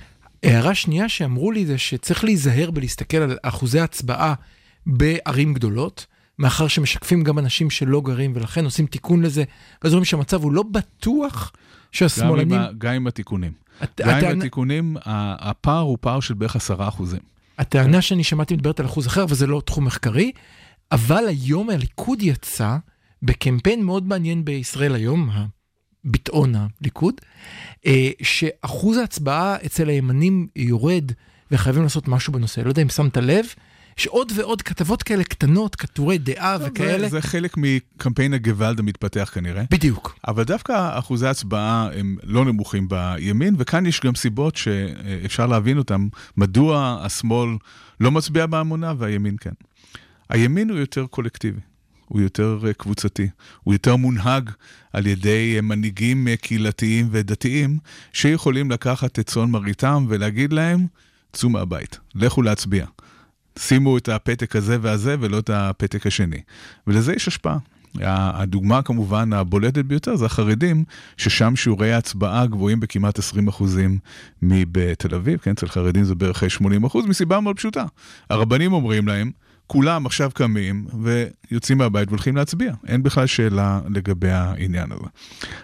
הערה 0.42 0.74
שנייה 0.74 1.08
שאמרו 1.08 1.52
לי 1.52 1.66
זה 1.66 1.78
שצריך 1.78 2.24
להיזהר 2.24 2.70
בלהסתכל 2.70 3.16
על 3.16 3.36
אחוזי 3.42 3.80
הצבעה 3.80 4.34
בערים 4.86 5.54
גדולות, 5.54 6.06
מאחר 6.38 6.68
שמשקפים 6.68 7.22
גם 7.24 7.38
אנשים 7.38 7.70
שלא 7.70 8.00
גרים 8.00 8.32
ולכן 8.36 8.64
עושים 8.64 8.86
תיקון 8.86 9.22
לזה, 9.22 9.44
ואז 9.82 9.92
רואים 9.92 10.04
שהמצב 10.04 10.42
הוא 10.42 10.52
לא 10.52 10.62
בטוח 10.62 11.52
גם 11.54 11.58
עם, 11.58 11.88
שהשמאלנים... 11.92 12.58
ה, 12.60 12.68
גם 12.78 12.94
עם 12.94 13.06
התיקונים. 13.06 13.52
הט- 13.80 14.00
גם 14.00 14.08
עם 14.10 14.16
הטענה- 14.16 14.38
התיקונים, 14.38 14.96
ה- 15.04 15.50
הפער 15.50 15.80
הוא 15.80 15.98
פער 16.00 16.20
של 16.20 16.34
בערך 16.34 16.56
עשרה 16.56 16.88
אחוזים. 16.88 17.20
הטענה 17.58 18.02
שאני 18.02 18.24
שמעתי 18.24 18.54
מדברת 18.54 18.80
על 18.80 18.86
אחוז 18.86 19.06
אחר, 19.06 19.24
וזה 19.28 19.46
לא 19.46 19.62
תחום 19.64 19.84
מחקרי, 19.84 20.32
אבל 20.92 21.24
היום 21.28 21.70
הליכוד 21.70 22.22
יצא 22.22 22.76
בקמפיין 23.22 23.84
מאוד 23.84 24.06
מעניין 24.06 24.44
בישראל 24.44 24.94
היום, 24.94 25.30
ביטאון 26.04 26.54
הליכוד, 26.80 27.14
אה, 27.86 28.10
שאחוז 28.22 28.96
ההצבעה 28.96 29.56
אצל 29.66 29.88
הימנים 29.88 30.46
יורד 30.56 31.12
וחייבים 31.50 31.82
לעשות 31.82 32.08
משהו 32.08 32.32
בנושא. 32.32 32.60
לא 32.60 32.68
יודע 32.68 32.82
אם 32.82 32.88
שמת 32.88 33.16
לב, 33.16 33.44
יש 33.98 34.06
עוד 34.06 34.32
ועוד 34.36 34.62
כתבות 34.62 35.02
כאלה 35.02 35.24
קטנות, 35.24 35.76
כתורי 35.76 36.18
דעה 36.18 36.56
וכאלה. 36.60 37.08
זה, 37.08 37.08
זה 37.08 37.22
חלק 37.22 37.54
מקמפיין 37.56 38.34
הגוואלד 38.34 38.78
המתפתח 38.78 39.30
כנראה. 39.34 39.62
בדיוק. 39.70 40.18
אבל 40.28 40.44
דווקא 40.44 40.98
אחוזי 40.98 41.26
ההצבעה 41.26 41.88
הם 41.94 42.16
לא 42.22 42.44
נמוכים 42.44 42.88
בימין, 42.88 43.54
וכאן 43.58 43.86
יש 43.86 44.00
גם 44.00 44.14
סיבות 44.14 44.56
שאפשר 44.56 45.46
להבין 45.46 45.78
אותן, 45.78 46.08
מדוע 46.36 46.98
השמאל 47.02 47.50
לא 48.00 48.10
מצביע 48.10 48.46
בהמונה 48.46 48.92
והימין 48.98 49.36
כן. 49.40 49.52
הימין 50.28 50.70
הוא 50.70 50.78
יותר 50.78 51.06
קולקטיבי. 51.06 51.60
הוא 52.08 52.20
יותר 52.20 52.58
אה, 52.66 52.72
קבוצתי, 52.72 53.28
הוא 53.62 53.74
יותר 53.74 53.96
מונהג 53.96 54.50
על 54.92 55.06
ידי 55.06 55.52
אה, 55.56 55.60
מנהיגים 55.60 56.28
אה, 56.28 56.36
קהילתיים 56.36 57.08
ודתיים, 57.10 57.78
שיכולים 58.12 58.70
לקחת 58.70 59.18
את 59.18 59.26
צאן 59.26 59.50
מרעיתם 59.50 60.06
ולהגיד 60.08 60.52
להם, 60.52 60.86
צאו 61.32 61.48
מהבית, 61.48 61.98
לכו 62.14 62.42
להצביע. 62.42 62.86
שימו 63.58 63.98
את 63.98 64.08
הפתק 64.08 64.56
הזה 64.56 64.78
והזה 64.80 65.16
ולא 65.20 65.38
את 65.38 65.50
הפתק 65.50 66.06
השני. 66.06 66.40
ולזה 66.86 67.12
יש 67.12 67.28
השפעה. 67.28 67.58
הדוגמה 68.00 68.82
כמובן 68.82 69.32
הבולטת 69.32 69.84
ביותר 69.84 70.16
זה 70.16 70.26
החרדים, 70.26 70.84
ששם 71.16 71.56
שיעורי 71.56 71.92
ההצבעה 71.92 72.46
גבוהים 72.46 72.80
בכמעט 72.80 73.18
20 73.18 73.48
אחוזים 73.48 73.98
מבתל 74.42 75.14
אביב, 75.14 75.38
כן, 75.38 75.50
אצל 75.50 75.68
חרדים 75.68 76.04
זה 76.04 76.14
בערך 76.14 76.50
80 76.50 76.84
אחוז, 76.84 77.06
מסיבה 77.06 77.40
מאוד 77.40 77.56
פשוטה. 77.56 77.84
הרבנים 78.30 78.72
אומרים 78.72 79.08
להם, 79.08 79.30
כולם 79.66 80.06
עכשיו 80.06 80.30
קמים 80.34 80.86
ויוצאים 81.02 81.78
מהבית 81.78 82.08
והולכים 82.08 82.36
להצביע. 82.36 82.74
אין 82.86 83.02
בכלל 83.02 83.26
שאלה 83.26 83.80
לגבי 83.88 84.30
העניין 84.30 84.92
הזה. 84.92 85.06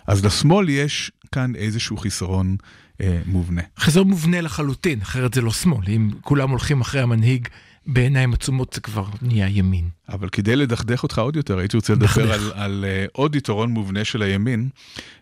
אז 0.06 0.24
לשמאל 0.24 0.68
יש 0.68 1.12
כאן 1.32 1.56
איזשהו 1.56 1.96
חיסרון 1.96 2.56
אה, 3.00 3.20
מובנה. 3.26 3.62
חיסרון 3.78 4.08
מובנה 4.08 4.40
לחלוטין, 4.40 5.00
אחרת 5.02 5.34
זה 5.34 5.40
לא 5.40 5.52
שמאל. 5.52 5.84
אם 5.88 6.10
כולם 6.20 6.50
הולכים 6.50 6.80
אחרי 6.80 7.00
המנהיג 7.00 7.48
בעיניים 7.86 8.32
עצומות 8.32 8.72
זה 8.72 8.80
כבר 8.80 9.04
נהיה 9.22 9.48
ימין. 9.48 9.88
אבל 10.08 10.28
כדי 10.28 10.56
לדכדך 10.56 11.02
אותך 11.02 11.18
עוד 11.18 11.36
יותר, 11.36 11.58
הייתי 11.58 11.76
רוצה 11.76 11.92
לדבר 11.92 12.32
על, 12.32 12.52
על 12.54 12.84
uh, 12.84 13.10
עוד 13.12 13.34
יתרון 13.34 13.70
מובנה 13.70 14.04
של 14.04 14.22
הימין, 14.22 14.68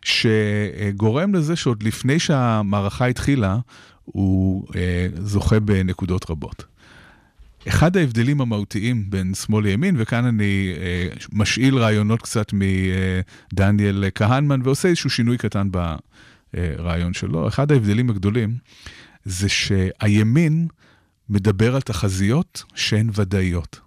שגורם 0.02 1.34
לזה 1.34 1.56
שעוד 1.56 1.82
לפני 1.82 2.18
שהמערכה 2.18 3.06
התחילה, 3.06 3.58
הוא 4.04 4.68
uh, 4.68 4.74
זוכה 5.20 5.60
בנקודות 5.60 6.30
רבות. 6.30 6.64
אחד 7.68 7.96
ההבדלים 7.96 8.40
המהותיים 8.40 9.10
בין 9.10 9.34
שמאל 9.34 9.64
לימין, 9.64 9.94
וכאן 9.98 10.24
אני 10.24 10.72
אה, 10.76 11.08
משאיל 11.32 11.78
רעיונות 11.78 12.22
קצת 12.22 12.52
מדניאל 12.52 14.04
כהנמן 14.14 14.60
ועושה 14.64 14.88
איזשהו 14.88 15.10
שינוי 15.10 15.38
קטן 15.38 15.68
ברעיון 16.54 17.14
שלו, 17.14 17.48
אחד 17.48 17.72
ההבדלים 17.72 18.10
הגדולים 18.10 18.54
זה 19.24 19.48
שהימין 19.48 20.66
מדבר 21.30 21.74
על 21.74 21.80
תחזיות 21.80 22.64
שהן 22.74 23.10
ודאיות. 23.14 23.80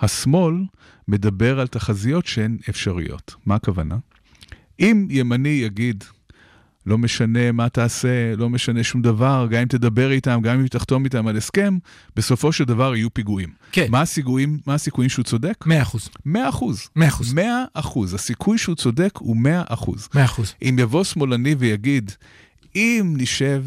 השמאל 0.00 0.54
מדבר 1.08 1.60
על 1.60 1.66
תחזיות 1.66 2.26
שהן 2.26 2.58
אפשריות. 2.70 3.34
מה 3.46 3.54
הכוונה? 3.54 3.96
אם 4.80 5.06
ימני 5.10 5.48
יגיד, 5.48 6.04
לא 6.86 6.98
משנה 6.98 7.52
מה 7.52 7.68
תעשה, 7.68 8.36
לא 8.36 8.50
משנה 8.50 8.84
שום 8.84 9.02
דבר, 9.02 9.46
גם 9.50 9.60
אם 9.60 9.68
תדבר 9.68 10.12
איתם, 10.12 10.40
גם 10.42 10.60
אם 10.60 10.66
תחתום 10.66 11.04
איתם 11.04 11.26
על 11.26 11.36
הסכם, 11.36 11.78
בסופו 12.16 12.52
של 12.52 12.64
דבר 12.64 12.96
יהיו 12.96 13.14
פיגועים. 13.14 13.48
כן. 13.72 13.86
מה 13.90 14.00
הסיכויים, 14.00 14.58
מה 14.66 14.74
הסיכויים 14.74 15.10
שהוא 15.10 15.24
צודק? 15.24 15.64
100 15.66 15.82
אחוז. 15.82 16.10
100 16.24 16.48
אחוז. 16.48 16.88
100 16.96 17.08
אחוז. 17.08 17.32
100 17.32 17.64
אחוז. 17.74 18.14
הסיכוי 18.14 18.58
שהוא 18.58 18.76
צודק 18.76 19.12
הוא 19.18 19.36
100 19.36 19.62
אחוז. 19.66 20.08
100 20.14 20.24
אחוז. 20.24 20.54
אם 20.62 20.76
יבוא 20.78 21.04
שמאלני 21.04 21.54
ויגיד, 21.54 22.10
אם 22.74 23.14
נשב 23.16 23.64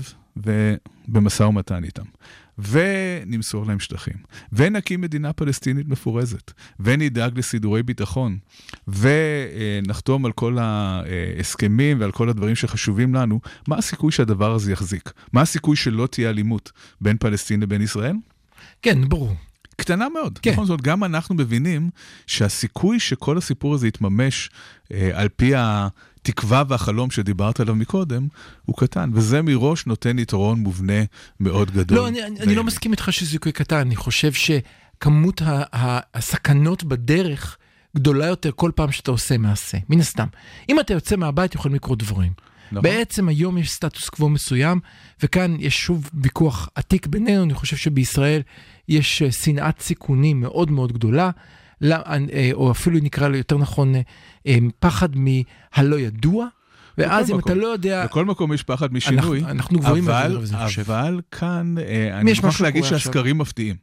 במשא 1.08 1.44
ומתן 1.44 1.84
איתם, 1.84 2.06
ונמסור 2.58 3.66
להם 3.66 3.80
שטחים, 3.80 4.16
ונקים 4.54 5.02
מדינה 5.02 5.34
פלסטינית 5.34 5.88
מפורזת, 5.88 6.52
ונדאג 6.80 7.38
לסידורי 7.38 7.84
ביטחון, 7.84 8.38
ונחתום 8.88 10.26
על 10.26 10.32
כל 10.32 10.58
ההסכמים 10.60 12.00
ועל 12.00 12.12
כל 12.12 12.30
הדברים 12.30 12.56
שחשובים 12.56 13.16
לנו, 13.16 13.40
מה 13.68 13.78
הסיכוי 13.78 14.12
שהדבר 14.12 14.54
הזה 14.54 14.72
יחזיק? 14.72 15.12
מה 15.34 15.42
הסיכוי 15.42 15.76
שלא 15.76 16.08
תהיה 16.08 16.30
אלימות 16.30 16.72
בין 17.02 17.18
פלסטין 17.18 17.60
לבין 17.60 17.82
ישראל? 17.82 18.16
כן, 18.82 19.10
ברור. 19.10 19.36
קטנה 19.84 20.10
מאוד. 20.10 20.40
כן. 20.42 20.52
נכון, 20.52 20.66
זאת 20.66 20.82
גם 20.82 21.04
אנחנו 21.04 21.36
מבינים 21.36 21.90
שהסיכוי 22.28 23.00
שכל 23.00 23.38
הסיפור 23.38 23.74
הזה 23.74 23.88
יתממש 23.88 24.50
אה, 24.94 25.10
על 25.14 25.30
פי 25.30 25.52
התקווה 25.56 26.64
והחלום 26.68 27.12
שדיברת 27.12 27.60
עליו 27.60 27.76
מקודם, 27.76 28.28
הוא 28.66 28.78
קטן, 28.78 29.10
וזה 29.14 29.42
מראש 29.42 29.86
נותן 29.86 30.20
יתרון 30.20 30.60
מובנה 30.60 31.04
מאוד 31.40 31.72
גדול. 31.72 31.98
לא, 31.98 32.08
אני, 32.08 32.24
אני, 32.24 32.40
אני 32.40 32.56
לא 32.56 32.64
מסכים 32.64 32.92
איתך 32.92 33.14
שזה 33.14 33.30
סיכוי 33.30 33.52
קטן, 33.52 33.78
אני 33.78 33.96
חושב 33.96 34.32
שכמות 34.34 35.42
ה, 35.42 35.64
ה, 35.76 36.00
הסכנות 36.14 36.84
בדרך 36.84 37.58
גדולה 37.96 38.26
יותר 38.26 38.52
כל 38.56 38.72
פעם 38.76 38.92
שאתה 38.92 39.12
עושה 39.12 39.38
מעשה, 39.38 39.78
מן 39.90 40.00
הסתם. 40.00 40.28
אם 40.70 40.80
אתה 40.80 40.94
יוצא 40.94 41.16
מהבית 41.16 41.56
יכולים 41.56 41.76
לקרות 41.76 42.00
דברים. 42.00 42.32
נכון. 42.74 42.84
בעצם 42.84 43.28
היום 43.30 43.58
יש 43.58 43.72
סטטוס 43.72 44.10
קוו 44.10 44.30
מסוים, 44.30 44.80
וכאן 45.24 45.56
יש 45.60 45.82
שוב 45.82 46.10
ויכוח 46.14 46.70
עתיק 46.76 47.08
בינינו, 47.08 47.44
אני 47.44 47.54
חושב 47.54 47.78
שבישראל 47.78 48.42
יש 48.90 49.22
אה, 49.22 49.32
שנאת 49.32 49.82
סיכונים 49.82 50.42
מאוד 50.42 50.72
מאוד 50.72 50.92
גדולה, 50.94 51.30
לא- 51.82 51.96
אה, 51.96 52.50
או 52.54 52.72
אפילו 52.72 53.00
נקרא 53.02 53.28
לו 53.28 53.38
יותר 53.38 53.58
נכון, 53.58 53.94
אה, 54.48 54.58
פחד 54.80 55.10
מהלא 55.16 56.00
ידוע, 56.00 56.48
ואז 56.98 57.32
אם 57.32 57.38
מקום. 57.38 57.52
אתה 57.52 57.62
לא 57.62 57.68
יודע... 57.68 58.06
בכל 58.06 58.26
מקום 58.26 58.54
יש 58.54 58.64
פחד 58.64 58.94
משינוי, 58.94 59.40
אנחנו- 59.40 59.50
אנחנו 59.52 59.80
גבוהים 59.80 60.10
אבל, 60.10 60.40
חושב. 60.66 60.82
אבל 60.92 61.22
כאן, 61.32 61.76
אה, 61.78 62.20
אני 62.20 62.34
מוכרח 62.34 62.62
להגיד. 62.62 62.84
שהסקרים 62.84 63.38
מפתיעים. 63.38 63.76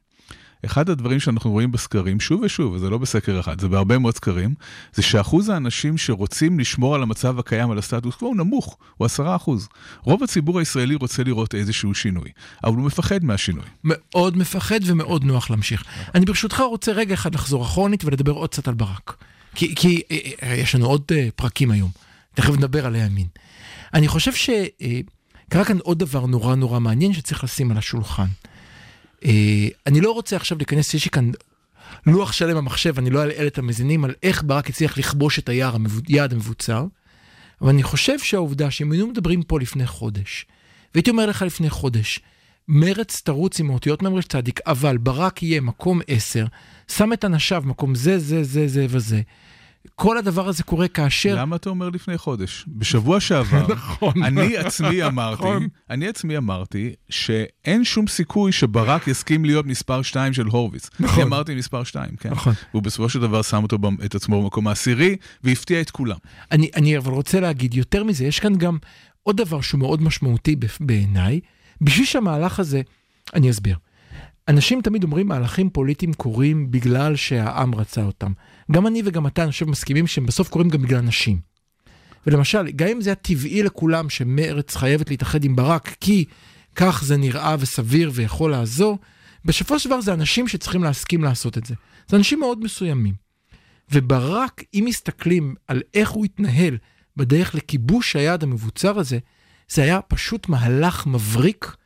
אחד 0.64 0.90
הדברים 0.90 1.20
שאנחנו 1.20 1.50
רואים 1.50 1.72
בסקרים, 1.72 2.20
שוב 2.20 2.40
ושוב, 2.42 2.72
וזה 2.72 2.90
לא 2.90 2.98
בסקר 2.98 3.40
אחד, 3.40 3.60
זה 3.60 3.68
בהרבה 3.68 3.98
מאוד 3.98 4.14
סקרים, 4.14 4.54
זה 4.92 5.02
שאחוז 5.02 5.48
האנשים 5.48 5.98
שרוצים 5.98 6.58
לשמור 6.58 6.94
על 6.94 7.02
המצב 7.02 7.38
הקיים, 7.38 7.70
על 7.70 7.78
הסטטוס 7.78 8.14
קוו, 8.14 8.28
הוא 8.28 8.36
נמוך, 8.36 8.76
הוא 8.96 9.06
עשרה 9.06 9.36
אחוז. 9.36 9.68
רוב 10.02 10.22
הציבור 10.22 10.58
הישראלי 10.58 10.94
רוצה 10.94 11.24
לראות 11.24 11.54
איזשהו 11.54 11.94
שינוי, 11.94 12.30
אבל 12.64 12.76
הוא 12.76 12.86
מפחד 12.86 13.24
מהשינוי. 13.24 13.64
מאוד 13.84 14.36
מפחד 14.36 14.80
ומאוד 14.84 15.24
נוח 15.24 15.50
להמשיך. 15.50 15.84
אני 16.14 16.24
ברשותך 16.24 16.60
רוצה 16.60 16.92
רגע 16.92 17.14
אחד 17.14 17.34
לחזור 17.34 17.62
אחורנית 17.62 18.04
ולדבר 18.04 18.32
עוד 18.32 18.50
קצת 18.50 18.68
על 18.68 18.74
ברק. 18.74 19.16
כי, 19.54 19.74
כי 19.74 20.02
אה, 20.10 20.18
אה, 20.42 20.54
יש 20.54 20.74
לנו 20.74 20.86
עוד 20.86 21.02
אה, 21.12 21.28
פרקים 21.36 21.70
היום, 21.70 21.90
תכף 22.34 22.50
נדבר 22.50 22.86
על 22.86 22.94
הימין. 22.94 23.26
אני 23.94 24.08
חושב 24.08 24.32
שקרה 24.32 25.64
כאן 25.64 25.78
עוד 25.78 25.98
דבר 25.98 26.26
נורא 26.26 26.54
נורא 26.54 26.80
מעניין 26.80 27.12
שצריך 27.12 27.44
לשים 27.44 27.70
על 27.70 27.78
השולחן. 27.78 28.26
אה, 29.24 29.68
אני 29.86 30.00
לא 30.00 30.12
רוצה 30.12 30.36
עכשיו 30.36 30.58
להיכנס, 30.58 30.94
יש 30.94 31.04
לי 31.04 31.10
כאן 31.10 31.30
לוח 32.06 32.32
שלם 32.32 32.56
במחשב, 32.56 32.98
אני 32.98 33.10
לא 33.10 33.22
אלעל 33.22 33.46
את 33.46 33.58
המזינים 33.58 34.04
על 34.04 34.14
איך 34.22 34.42
ברק 34.46 34.68
הצליח 34.68 34.98
לכבוש 34.98 35.38
את 35.38 35.48
היער, 35.48 35.76
היעד 36.08 36.32
המבוצר, 36.32 36.86
אבל 37.60 37.68
אני 37.68 37.82
חושב 37.82 38.18
שהעובדה 38.18 38.70
שאם 38.70 38.92
היינו 38.92 39.06
מדברים 39.06 39.42
פה 39.42 39.60
לפני 39.60 39.86
חודש, 39.86 40.46
והייתי 40.94 41.10
אומר 41.10 41.26
לך 41.26 41.42
לפני 41.42 41.70
חודש, 41.70 42.20
מרץ 42.68 43.20
תרוץ 43.24 43.60
עם 43.60 43.70
האותיות 43.70 44.02
ממרש 44.02 44.24
צדיק, 44.24 44.60
אבל 44.66 44.98
ברק 44.98 45.42
יהיה 45.42 45.60
מקום 45.60 46.00
עשר, 46.06 46.46
שם 46.88 47.12
את 47.12 47.24
אנשיו 47.24 47.62
מקום 47.66 47.94
זה, 47.94 48.18
זה, 48.18 48.44
זה, 48.44 48.68
זה 48.68 48.86
וזה. 48.88 49.20
כל 50.02 50.18
הדבר 50.18 50.48
הזה 50.48 50.62
קורה 50.62 50.88
כאשר... 50.88 51.34
למה 51.36 51.56
אתה 51.56 51.70
אומר 51.70 51.88
לפני 51.88 52.18
חודש? 52.18 52.64
בשבוע 52.68 53.20
שעבר, 53.20 53.66
נכון. 53.74 54.22
אני 54.22 54.56
עצמי 54.56 55.02
אמרתי, 55.06 55.42
נכון. 55.42 55.68
אני 55.90 56.08
עצמי 56.08 56.36
אמרתי 56.36 56.92
שאין 57.10 57.84
שום 57.84 58.06
סיכוי 58.06 58.52
שברק 58.52 59.08
יסכים 59.08 59.44
להיות 59.44 59.66
מספר 59.66 60.02
2 60.02 60.32
של 60.32 60.46
הורוביץ. 60.46 60.90
נכון. 61.00 61.14
אני 61.14 61.28
אמרתי 61.28 61.54
מספר 61.54 61.84
2, 61.84 62.16
כן. 62.20 62.30
נכון. 62.30 62.52
והוא 62.72 62.82
בסופו 62.82 63.08
של 63.08 63.20
דבר 63.20 63.42
שם 63.42 63.62
אותו, 63.62 63.78
במ- 63.78 63.96
את 64.04 64.14
עצמו 64.14 64.42
במקום 64.42 64.68
העשירי, 64.68 65.16
והפתיע 65.44 65.80
את 65.80 65.90
כולם. 65.90 66.16
אני, 66.52 66.70
אני 66.76 66.98
אבל 66.98 67.12
רוצה 67.12 67.40
להגיד 67.40 67.74
יותר 67.74 68.04
מזה, 68.04 68.24
יש 68.24 68.40
כאן 68.40 68.56
גם 68.56 68.78
עוד 69.22 69.36
דבר 69.36 69.60
שהוא 69.60 69.78
מאוד 69.78 70.02
משמעותי 70.02 70.56
בעיניי. 70.80 71.40
בשביל 71.80 72.06
שהמהלך 72.06 72.60
הזה, 72.60 72.82
אני 73.34 73.50
אסביר. 73.50 73.76
אנשים 74.50 74.82
תמיד 74.82 75.04
אומרים 75.04 75.28
מהלכים 75.28 75.70
פוליטיים 75.70 76.12
קורים 76.12 76.70
בגלל 76.70 77.16
שהעם 77.16 77.74
רצה 77.74 78.02
אותם. 78.02 78.32
גם 78.72 78.86
אני 78.86 79.02
וגם 79.04 79.26
אתה, 79.26 79.42
אני 79.42 79.52
חושב, 79.52 79.68
מסכימים 79.68 80.06
שהם 80.06 80.26
בסוף 80.26 80.48
קורים 80.48 80.68
גם 80.68 80.82
בגלל 80.82 81.00
נשים. 81.00 81.40
ולמשל, 82.26 82.70
גם 82.70 82.88
אם 82.88 83.00
זה 83.00 83.10
היה 83.10 83.14
טבעי 83.14 83.62
לכולם 83.62 84.10
שמרץ 84.10 84.76
חייבת 84.76 85.10
להתאחד 85.10 85.44
עם 85.44 85.56
ברק, 85.56 85.96
כי 86.00 86.24
כך 86.74 87.04
זה 87.04 87.16
נראה 87.16 87.56
וסביר 87.58 88.10
ויכול 88.14 88.50
לעזור, 88.50 88.98
בסופו 89.44 89.78
של 89.78 89.88
דבר 89.88 90.00
זה 90.00 90.12
אנשים 90.14 90.48
שצריכים 90.48 90.82
להסכים 90.84 91.24
לעשות 91.24 91.58
את 91.58 91.66
זה. 91.66 91.74
זה 92.08 92.16
אנשים 92.16 92.40
מאוד 92.40 92.64
מסוימים. 92.64 93.14
וברק, 93.92 94.62
אם 94.74 94.84
מסתכלים 94.88 95.54
על 95.68 95.82
איך 95.94 96.10
הוא 96.10 96.24
התנהל 96.24 96.78
בדרך 97.16 97.54
לכיבוש 97.54 98.16
היעד 98.16 98.42
המבוצר 98.42 98.98
הזה, 98.98 99.18
זה 99.68 99.82
היה 99.82 100.00
פשוט 100.00 100.48
מהלך 100.48 101.06
מבריק. 101.06 101.76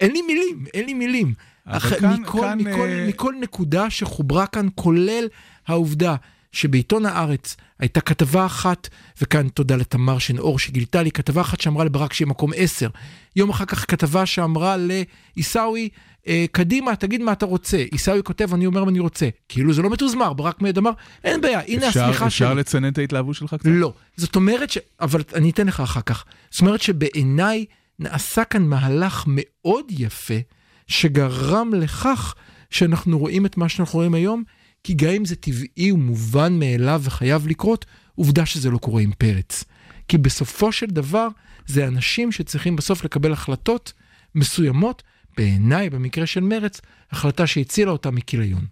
אין 0.00 0.12
לי 0.12 0.22
מילים, 0.22 0.64
אין 0.74 0.86
לי 0.86 0.94
מילים. 0.94 1.34
אח- 1.66 1.94
כאן- 2.00 2.20
מכל, 2.20 2.40
כאן, 2.42 2.58
מכל, 2.58 2.88
אה, 2.88 3.06
מכל 3.08 3.34
נקודה 3.40 3.90
שחוברה 3.90 4.46
כאן, 4.46 4.66
כולל 4.74 5.28
העובדה 5.68 6.16
שבעיתון 6.52 7.06
הארץ 7.06 7.56
הייתה 7.78 8.00
כתבה 8.00 8.46
אחת, 8.46 8.88
וכאן 9.22 9.48
תודה 9.48 9.76
לתמר 9.76 10.18
שנאור 10.18 10.58
שגילתה 10.58 11.02
לי, 11.02 11.10
כתבה 11.10 11.40
אחת 11.40 11.60
שאמרה 11.60 11.84
לברק 11.84 12.12
שיהיה 12.12 12.28
מקום 12.28 12.50
10. 12.56 12.88
יום 13.36 13.50
אחר 13.50 13.64
כך 13.64 13.90
כתבה 13.90 14.26
שאמרה 14.26 14.76
לעיסאווי, 15.36 15.88
אה, 16.28 16.44
קדימה, 16.52 16.96
תגיד 16.96 17.22
מה 17.22 17.32
אתה 17.32 17.46
רוצה. 17.46 17.76
עיסאווי 17.92 18.22
כותב, 18.24 18.54
אני 18.54 18.66
אומר 18.66 18.84
מה 18.84 18.90
אני 18.90 18.98
רוצה. 18.98 19.28
כאילו 19.48 19.72
זה 19.72 19.82
לא 19.82 19.90
מתוזמר, 19.90 20.32
ברק 20.32 20.62
מיד 20.62 20.78
אמר, 20.78 20.90
אין 21.24 21.40
בעיה, 21.40 21.60
הנה 21.68 21.88
אפשר, 21.88 22.10
אפשר 22.10 22.28
שלי. 22.28 22.54
לצנן 22.54 22.88
את 22.92 22.98
ההתלהבות 22.98 23.34
שלך 23.36 23.54
קצת? 23.54 23.66
לא. 23.66 23.92
זאת 24.16 24.36
אומרת 24.36 24.70
ש... 24.70 24.78
אבל 25.00 25.22
אני 25.34 25.50
אתן 25.50 25.66
לך 25.66 25.80
אחר 25.80 26.00
כך. 26.00 26.24
זאת 26.50 26.60
אומרת 26.60 26.80
שבעיניי 26.82 27.64
נעשה 28.00 28.44
כאן 28.44 28.62
מהלך 28.62 29.24
מאוד 29.26 29.84
יפה, 29.90 30.34
שגרם 30.86 31.74
לכך 31.74 32.34
שאנחנו 32.70 33.18
רואים 33.18 33.46
את 33.46 33.56
מה 33.56 33.68
שאנחנו 33.68 33.98
רואים 33.98 34.14
היום, 34.14 34.42
כי 34.84 34.94
גם 34.94 35.10
אם 35.10 35.24
זה 35.24 35.36
טבעי 35.36 35.92
ומובן 35.92 36.58
מאליו 36.58 37.00
וחייב 37.04 37.46
לקרות, 37.46 37.86
עובדה 38.14 38.46
שזה 38.46 38.70
לא 38.70 38.78
קורה 38.78 39.02
עם 39.02 39.12
פרץ. 39.18 39.64
כי 40.08 40.18
בסופו 40.18 40.72
של 40.72 40.86
דבר, 40.86 41.28
זה 41.66 41.86
אנשים 41.86 42.32
שצריכים 42.32 42.76
בסוף 42.76 43.04
לקבל 43.04 43.32
החלטות 43.32 43.92
מסוימות, 44.34 45.02
בעיניי, 45.36 45.90
במקרה 45.90 46.26
של 46.26 46.40
מרץ, 46.40 46.80
החלטה 47.10 47.46
שהצילה 47.46 47.90
אותה 47.90 48.10
מכיליון. 48.10 48.66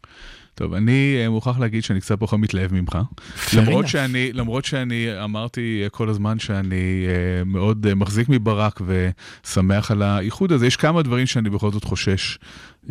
טוב, 0.58 0.74
אני 0.74 1.16
אה, 1.22 1.30
מוכרח 1.30 1.58
להגיד 1.58 1.84
שאני 1.84 2.00
קצת 2.00 2.20
פחות 2.20 2.40
מתלהב 2.40 2.74
ממך. 2.74 2.98
למרות 3.56 3.84
enough. 3.84 3.88
שאני, 3.88 4.32
למרות 4.32 4.64
שאני 4.64 5.24
אמרתי 5.24 5.80
אה, 5.84 5.88
כל 5.88 6.08
הזמן 6.08 6.38
שאני 6.38 7.06
אה, 7.08 7.44
מאוד 7.44 7.94
מחזיק 7.94 8.28
מברק 8.28 8.80
ושמח 8.86 9.90
על 9.90 10.02
האיחוד 10.02 10.52
הזה, 10.52 10.66
יש 10.66 10.76
כמה 10.76 11.02
דברים 11.02 11.26
שאני 11.26 11.50
בכל 11.50 11.72
זאת 11.72 11.84
חושש 11.84 12.38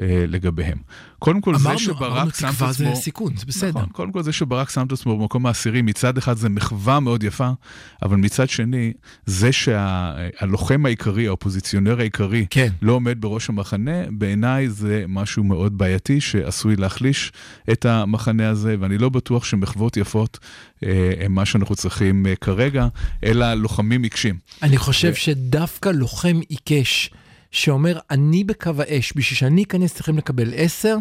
לגביהם. 0.03 0.77
קודם 1.19 1.41
כל, 1.41 1.55
זה 1.57 1.63
אמרנו, 1.63 1.79
שברק 1.79 2.11
אמרנו 2.11 2.31
שם 2.31 2.47
את 2.47 2.53
תקווה 2.53 2.69
עצמו... 2.69 2.95
זה 2.95 3.01
סיכון, 3.01 3.35
זה 3.37 3.45
בסדר. 3.45 3.69
נכון, 3.69 3.89
קודם 3.89 4.11
כל 4.11 4.23
זה 4.23 4.33
שברק 4.33 4.69
שם 4.69 4.85
את 4.87 4.91
עצמו 4.91 5.17
במקום 5.17 5.45
העשירי, 5.45 5.81
מצד 5.81 6.17
אחד 6.17 6.37
זה 6.37 6.49
מחווה 6.49 6.99
מאוד 6.99 7.23
יפה, 7.23 7.49
אבל 8.01 8.17
מצד 8.17 8.49
שני, 8.49 8.93
זה 9.25 9.51
שהלוחם 9.51 10.85
העיקרי, 10.85 11.27
האופוזיציונר 11.27 11.99
העיקרי, 11.99 12.45
כן. 12.49 12.67
לא 12.81 12.91
עומד 12.91 13.21
בראש 13.21 13.49
המחנה, 13.49 14.11
בעיניי 14.11 14.69
זה 14.69 15.05
משהו 15.07 15.43
מאוד 15.43 15.77
בעייתי 15.77 16.21
שעשוי 16.21 16.75
להחליש 16.75 17.31
את 17.71 17.85
המחנה 17.85 18.49
הזה, 18.49 18.75
ואני 18.79 18.97
לא 18.97 19.09
בטוח 19.09 19.43
שמחוות 19.43 19.97
יפות 19.97 20.39
אה, 20.83 21.11
הם 21.19 21.35
מה 21.35 21.45
שאנחנו 21.45 21.75
צריכים 21.75 22.25
אה, 22.25 22.35
כרגע, 22.35 22.87
אלא 23.23 23.53
לוחמים 23.53 24.03
עיקשים. 24.03 24.37
אני 24.63 24.77
חושב 24.77 25.11
ו- 25.13 25.15
שדווקא 25.15 25.89
לוחם 25.89 26.39
עיקש, 26.49 27.09
שאומר, 27.51 27.99
אני 28.11 28.43
בקו 28.43 28.71
האש, 28.79 29.13
בשביל 29.15 29.37
שאני 29.37 29.63
אכנס 29.63 29.93
צריכים 29.93 30.17
לקבל 30.17 30.53
עשר, 30.55 30.97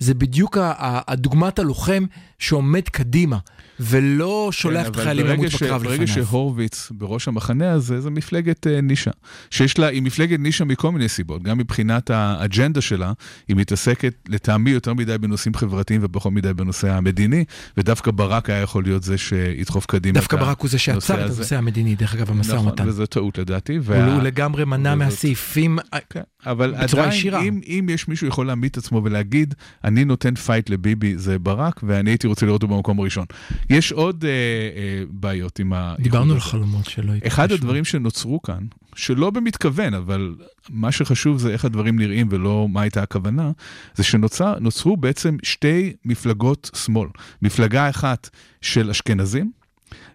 זה 0.00 0.14
בדיוק 0.14 0.56
הדוגמת 0.60 1.58
הלוחם 1.58 2.04
שעומד 2.38 2.88
קדימה, 2.88 3.38
ולא 3.80 4.48
שולח 4.52 4.86
את 4.86 4.94
כן, 4.94 5.00
אבל 5.00 5.00
החיילים 5.02 5.26
למות 5.26 5.50
ש- 5.50 5.54
בקרב 5.62 5.82
ברגע 5.82 6.04
לפניו. 6.04 6.24
שהורוביץ 6.26 6.88
בראש 6.90 7.28
המחנה 7.28 7.72
הזה, 7.72 8.00
זה 8.00 8.10
מפלגת 8.10 8.66
אה, 8.66 8.80
נישה. 8.80 9.10
שיש 9.50 9.78
לה, 9.78 9.86
היא 9.86 10.02
מפלגת 10.02 10.38
נישה 10.38 10.64
מכל 10.64 10.92
מיני 10.92 11.08
סיבות, 11.08 11.42
גם 11.42 11.58
מבחינת 11.58 12.10
האג'נדה 12.10 12.80
שלה, 12.80 13.12
היא 13.48 13.56
מתעסקת 13.56 14.14
לטעמי 14.28 14.70
יותר 14.70 14.94
מדי 14.94 15.18
בנושאים 15.18 15.54
חברתיים 15.54 16.00
ופחות 16.04 16.32
מדי 16.32 16.54
בנושא 16.54 16.90
המדיני, 16.92 17.44
ודווקא 17.76 18.10
ברק 18.10 18.50
היה 18.50 18.60
יכול 18.60 18.82
להיות 18.84 19.02
זה 19.02 19.18
שידחוף 19.18 19.86
קדימה 19.86 20.14
דווקא 20.20 20.36
את 20.36 20.40
ברק 20.40 20.60
הוא 20.60 20.70
זה 20.70 20.78
שעצר 20.78 21.26
את. 21.26 21.30
הנושא 21.30 21.56
המדיני, 21.58 21.94
דרך 21.94 22.14
אגב, 22.14 22.30
המשא 22.30 22.52
נכון, 22.52 22.66
ומתן. 22.66 22.88
וזו 22.88 23.06
טעות 23.06 23.38
לדעתי. 23.38 23.76
הוא 23.76 23.82
וה- 23.86 24.14
הוא 24.14 24.22
לגמרי 24.22 24.64
מנע 24.64 24.88
וזאת- 24.90 24.98
מהסעיפים... 24.98 25.78
כן, 26.10 26.20
אבל 26.46 26.74
עדיין, 26.74 27.08
ישירה. 27.08 27.42
אם, 27.42 27.60
אם 27.66 27.86
יש 27.90 28.08
מישהו 28.08 28.26
יכול 28.26 28.46
להעמיד 28.46 28.70
את 28.70 28.76
עצמו 28.76 29.04
ולהגיד, 29.04 29.54
אני 29.84 30.04
נותן 30.04 30.34
fight 30.34 30.70
לביבי, 30.70 31.18
זה 31.18 31.38
ברק, 31.38 31.80
ואני 31.82 32.10
הייתי 32.10 32.26
רוצה 32.26 32.46
לראות 32.46 32.62
אותו 32.62 32.74
במקום 32.74 33.00
הראשון. 33.00 33.26
יש 33.70 33.92
עוד 33.92 34.24
אה, 34.24 34.30
אה, 34.30 35.04
בעיות 35.10 35.58
עם 35.58 35.72
ה... 35.72 35.94
דיברנו 35.98 36.32
על. 36.32 36.40
חלומות 36.40 36.84
שלא 36.84 37.12
התרחשו. 37.12 37.26
אחד 37.26 37.52
הדברים 37.52 37.84
שנוצרו 37.84 38.42
כאן, 38.42 38.64
שלא 38.94 39.30
במתכוון, 39.30 39.94
אבל 39.94 40.34
מה 40.68 40.92
שחשוב 40.92 41.38
זה 41.38 41.52
איך 41.52 41.64
הדברים 41.64 41.98
נראים 41.98 42.28
ולא 42.30 42.66
מה 42.70 42.82
הייתה 42.82 43.02
הכוונה, 43.02 43.50
זה 43.94 44.04
שנוצרו 44.04 44.96
בעצם 44.96 45.36
שתי 45.42 45.92
מפלגות 46.04 46.70
שמאל. 46.74 47.08
מפלגה 47.42 47.90
אחת 47.90 48.30
של 48.60 48.90
אשכנזים, 48.90 49.50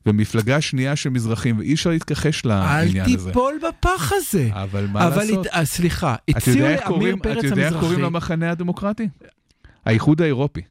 ומפלגה 0.06 0.62
שנייה 0.62 0.96
של 0.96 1.10
מזרחים, 1.10 1.58
ואי 1.60 1.74
אפשר 1.74 1.90
להתכחש 1.90 2.46
אל 2.46 2.50
לעניין 2.50 3.06
הזה. 3.16 3.28
תיפול 3.28 3.54
בפח 3.68 4.12
הזה. 4.16 4.50
אבל 4.54 4.88
מה 4.92 5.08
אבל 5.08 5.18
לעשות? 5.24 5.46
הת- 5.46 5.54
אה, 5.54 5.66
סליחה, 5.66 6.16
הציעו 6.30 6.68
לעמיר 6.68 7.16
פרץ 7.24 7.38
אתה 7.38 7.48
יודע 7.48 7.66
איך 7.66 7.74
קוראים 7.74 7.90
המזרחי. 7.92 8.02
למחנה 8.02 8.52
הדמוקרטי? 8.52 9.08
האיחוד 9.86 10.22
האירופי. 10.22 10.62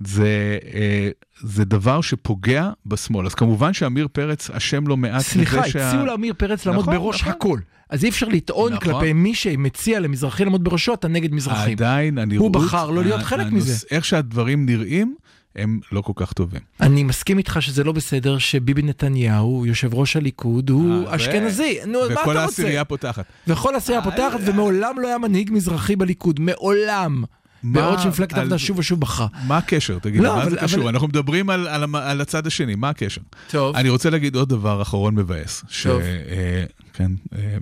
זה, 0.00 0.58
אה, 0.74 1.08
זה 1.40 1.64
דבר 1.64 2.00
שפוגע 2.00 2.70
בשמאל. 2.86 3.26
אז 3.26 3.34
כמובן 3.34 3.72
שעמיר 3.72 4.08
פרץ 4.12 4.50
אשם 4.50 4.86
לא 4.86 4.96
מעט 4.96 5.20
סליחה, 5.22 5.60
בזה 5.60 5.70
שה... 5.70 5.88
הציעו 5.88 6.06
לעמיר 6.06 6.34
פרץ 6.38 6.66
לעמוד 6.66 6.82
נכון, 6.82 6.94
בראש 6.94 7.20
נכון. 7.20 7.32
הכל. 7.32 7.58
אז 7.90 8.04
אי 8.04 8.08
אפשר 8.08 8.28
לטעון 8.28 8.72
נכון. 8.72 8.92
כלפי 8.92 9.12
מי 9.12 9.34
שמציע 9.34 10.00
למזרחי 10.00 10.44
לעמוד 10.44 10.64
בראשו, 10.64 10.94
אתה 10.94 11.08
נגד 11.08 11.32
מזרחים. 11.32 11.72
עדיין 11.72 12.18
הנראות... 12.18 12.52
בחר 12.52 12.90
לא 12.90 13.02
להיות 13.04 13.22
חלק 13.22 13.46
הנוס- 13.46 13.52
מזה. 13.54 13.86
איך 13.90 14.04
שהדברים 14.04 14.66
נראים, 14.66 15.14
הם 15.56 15.80
לא 15.92 16.00
כל 16.00 16.12
כך 16.16 16.32
טובים. 16.32 16.60
אני 16.80 17.02
מסכים 17.02 17.38
איתך 17.38 17.56
שזה 17.60 17.84
לא 17.84 17.92
בסדר 17.92 18.38
שביבי 18.38 18.82
נתניהו, 18.82 19.64
יושב 19.66 19.94
ראש 19.94 20.16
הליכוד, 20.16 20.70
הוא 20.70 21.08
אה, 21.08 21.16
אשכנזי. 21.16 21.78
נו, 21.86 21.98
מה 21.98 22.04
וכל 22.06 22.14
אתה 22.14 22.22
רוצה? 22.24 22.40
העשירייה 22.40 22.84
פותחת. 22.84 23.24
וכל 23.46 23.74
העשירייה 23.74 24.02
פותחת, 24.04 24.38
ומעולם 24.46 24.94
לא 25.00 25.08
היה 25.08 25.18
מנהיג 25.18 25.50
מזרחי 25.52 25.96
בליכוד. 25.96 26.40
מעולם. 26.40 27.24
בעוד 27.64 27.98
שמפלגת 28.00 28.32
העבודה 28.32 28.58
שוב 28.58 28.78
ושוב 28.78 29.00
בחרה. 29.00 29.26
מה 29.46 29.56
הקשר? 29.58 29.98
תגיד, 29.98 30.20
לא, 30.20 30.36
מה 30.36 30.42
אבל- 30.42 30.50
זה 30.50 30.56
קשור? 30.56 30.80
אבל- 30.82 30.88
אנחנו 30.88 31.08
מדברים 31.08 31.50
על, 31.50 31.68
על, 31.68 31.82
המ- 31.82 31.94
על 31.94 32.20
הצד 32.20 32.46
השני, 32.46 32.74
מה 32.74 32.88
הקשר? 32.88 33.20
טוב. 33.50 33.76
אני 33.76 33.88
רוצה 33.88 34.10
להגיד 34.10 34.34
עוד 34.36 34.48
דבר 34.48 34.82
אחרון 34.82 35.14
מבאס. 35.14 35.64
ש... 35.68 35.86
טוב. 35.86 36.00
אה, 36.02 36.64
כן, 36.92 37.10
אה, 37.38 37.56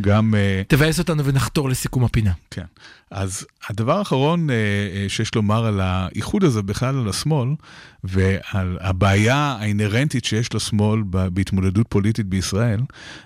גם... 0.00 0.34
אה, 0.34 0.62
תבאס 0.68 0.98
אותנו 0.98 1.24
ונחתור 1.24 1.68
לסיכום 1.68 2.04
הפינה. 2.04 2.32
כן. 2.50 2.64
אז 3.10 3.46
הדבר 3.68 3.98
האחרון 3.98 4.50
אה, 4.50 4.54
אה, 4.54 5.08
שיש 5.08 5.34
לומר 5.34 5.66
על 5.66 5.80
האיחוד 5.80 6.44
הזה, 6.44 6.62
בכלל 6.62 6.98
על 6.98 7.08
השמאל, 7.08 7.48
ועל 8.04 8.78
הבעיה 8.80 9.36
האינהרנטית 9.36 10.24
שיש 10.24 10.54
לשמאל 10.54 11.02
בהתמודדות 11.32 11.86
פוליטית 11.88 12.26
בישראל, 12.26 12.80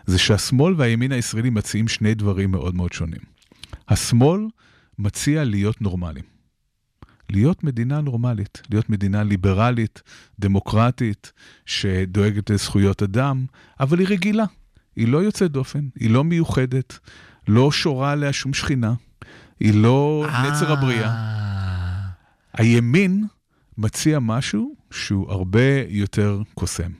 זה 0.07 0.19
שהשמאל 0.19 0.75
והימין 0.77 1.13
הישראלי 1.13 1.51
מציעים 1.51 1.89
שני 1.89 2.15
דברים 2.15 2.51
מאוד 2.51 2.75
מאוד 2.75 2.93
שונים. 2.93 3.21
השמאל 3.89 4.41
מציע 4.99 5.45
להיות 5.45 5.83
נורמליים. 5.83 6.33
להיות 7.31 7.65
מדינה 7.65 8.01
נורמלית, 8.01 8.63
להיות 8.71 8.91
מדינה 8.91 9.23
ליברלית, 9.23 10.03
דמוקרטית, 10.39 11.33
שדואגת 11.67 12.51
לזכויות 12.51 13.03
אדם, 13.03 13.47
אבל 13.81 13.99
היא 13.99 14.09
רגילה. 14.11 14.45
היא 14.96 15.09
לא 15.09 15.18
יוצאת 15.18 15.50
דופן, 15.52 15.88
היא 15.98 16.11
לא 16.11 16.24
מיוחדת, 16.24 16.98
לא 17.48 17.72
שורה 17.72 18.12
עליה 18.12 18.33
שום 18.33 18.55
שכינה, 18.55 18.94
היא 19.61 19.74
לא 19.74 20.26
נצר 20.46 20.72
הבריאה. 20.72 21.09
אה. 21.09 21.42
הימין 22.52 23.24
מציע 23.78 24.18
משהו 24.18 24.74
שהוא 24.90 25.31
הרבה 25.33 25.61
יותר 25.88 26.42
קוסם, 26.55 26.90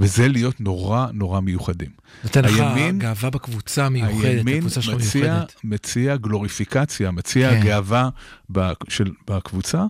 וזה 0.00 0.28
להיות 0.28 0.60
נורא 0.60 1.06
נורא 1.12 1.40
מיוחדים. 1.40 1.90
נותן 2.24 2.44
לך 2.44 2.50
הימין- 2.58 2.98
גאווה 2.98 3.30
בקבוצה 3.30 3.88
מיוחדת, 3.88 4.24
הימין 4.24 4.56
הקבוצה 4.58 4.82
שלך 4.82 4.94
מיוחדת. 4.94 5.54
מציע 5.64 6.16
גלוריפיקציה, 6.16 7.10
מציע 7.10 7.50
כן. 7.50 7.60
גאווה 7.64 8.08
של, 8.88 9.12
בקבוצה, 9.30 9.84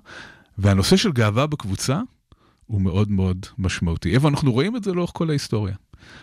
והנושא 0.59 0.97
של 0.97 1.13
גאווה 1.13 1.47
בקבוצה 1.47 2.01
הוא 2.67 2.81
מאוד 2.81 3.11
מאוד 3.11 3.47
משמעותי. 3.59 4.15
איפה 4.15 4.29
אנחנו 4.29 4.53
רואים 4.53 4.77
את 4.77 4.85
זה 4.85 4.93
לאורך 4.93 5.11
כל 5.15 5.31
ההיסטוריה. 5.31 5.75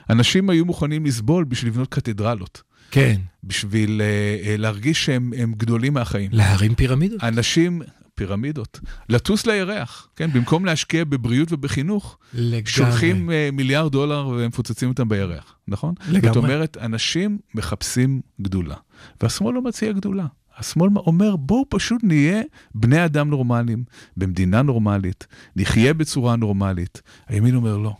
אנשים 0.09 0.49
היו 0.49 0.65
מוכנים 0.65 1.05
לסבול 1.05 1.43
בשביל 1.43 1.71
לבנות 1.71 1.89
קתדרלות, 1.89 2.62
כן, 2.91 3.21
בשביל 3.43 4.01
uh, 4.01 4.62
להרגיש 4.62 5.05
שהם 5.05 5.33
הם 5.38 5.53
גדולים 5.57 5.93
מהחיים. 5.93 6.29
להרים 6.33 6.75
פירמידות. 6.75 7.23
אנשים, 7.23 7.81
פירמידות, 8.15 8.79
לטוס 9.09 9.45
לירח, 9.45 10.07
כן? 10.15 10.33
במקום 10.33 10.65
להשקיע 10.65 11.03
בבריאות 11.03 11.51
ובחינוך, 11.51 12.17
לגמרי. 12.33 12.62
שולחים 12.65 13.29
uh, 13.29 13.55
מיליארד 13.55 13.91
דולר 13.91 14.27
ומפוצצים 14.27 14.89
אותם 14.89 15.09
בירח, 15.09 15.55
נכון? 15.67 15.93
לגמרי. 16.07 16.27
זאת 16.27 16.36
אומרת, 16.36 16.77
אנשים 16.77 17.38
מחפשים 17.55 18.21
גדולה, 18.41 18.75
והשמאל 19.21 19.55
לא 19.55 19.62
מציע 19.62 19.91
גדולה. 19.91 20.25
השמאל 20.57 20.89
אומר, 20.95 21.36
בואו 21.36 21.65
פשוט 21.69 22.01
נהיה 22.03 22.41
בני 22.75 23.05
אדם 23.05 23.29
נורמליים, 23.29 23.83
במדינה 24.17 24.62
נורמלית, 24.62 25.27
נחיה 25.55 25.93
בצורה 25.93 26.36
נורמלית. 26.36 27.01
הימין 27.27 27.55
אומר, 27.55 27.77
לא. 27.77 27.95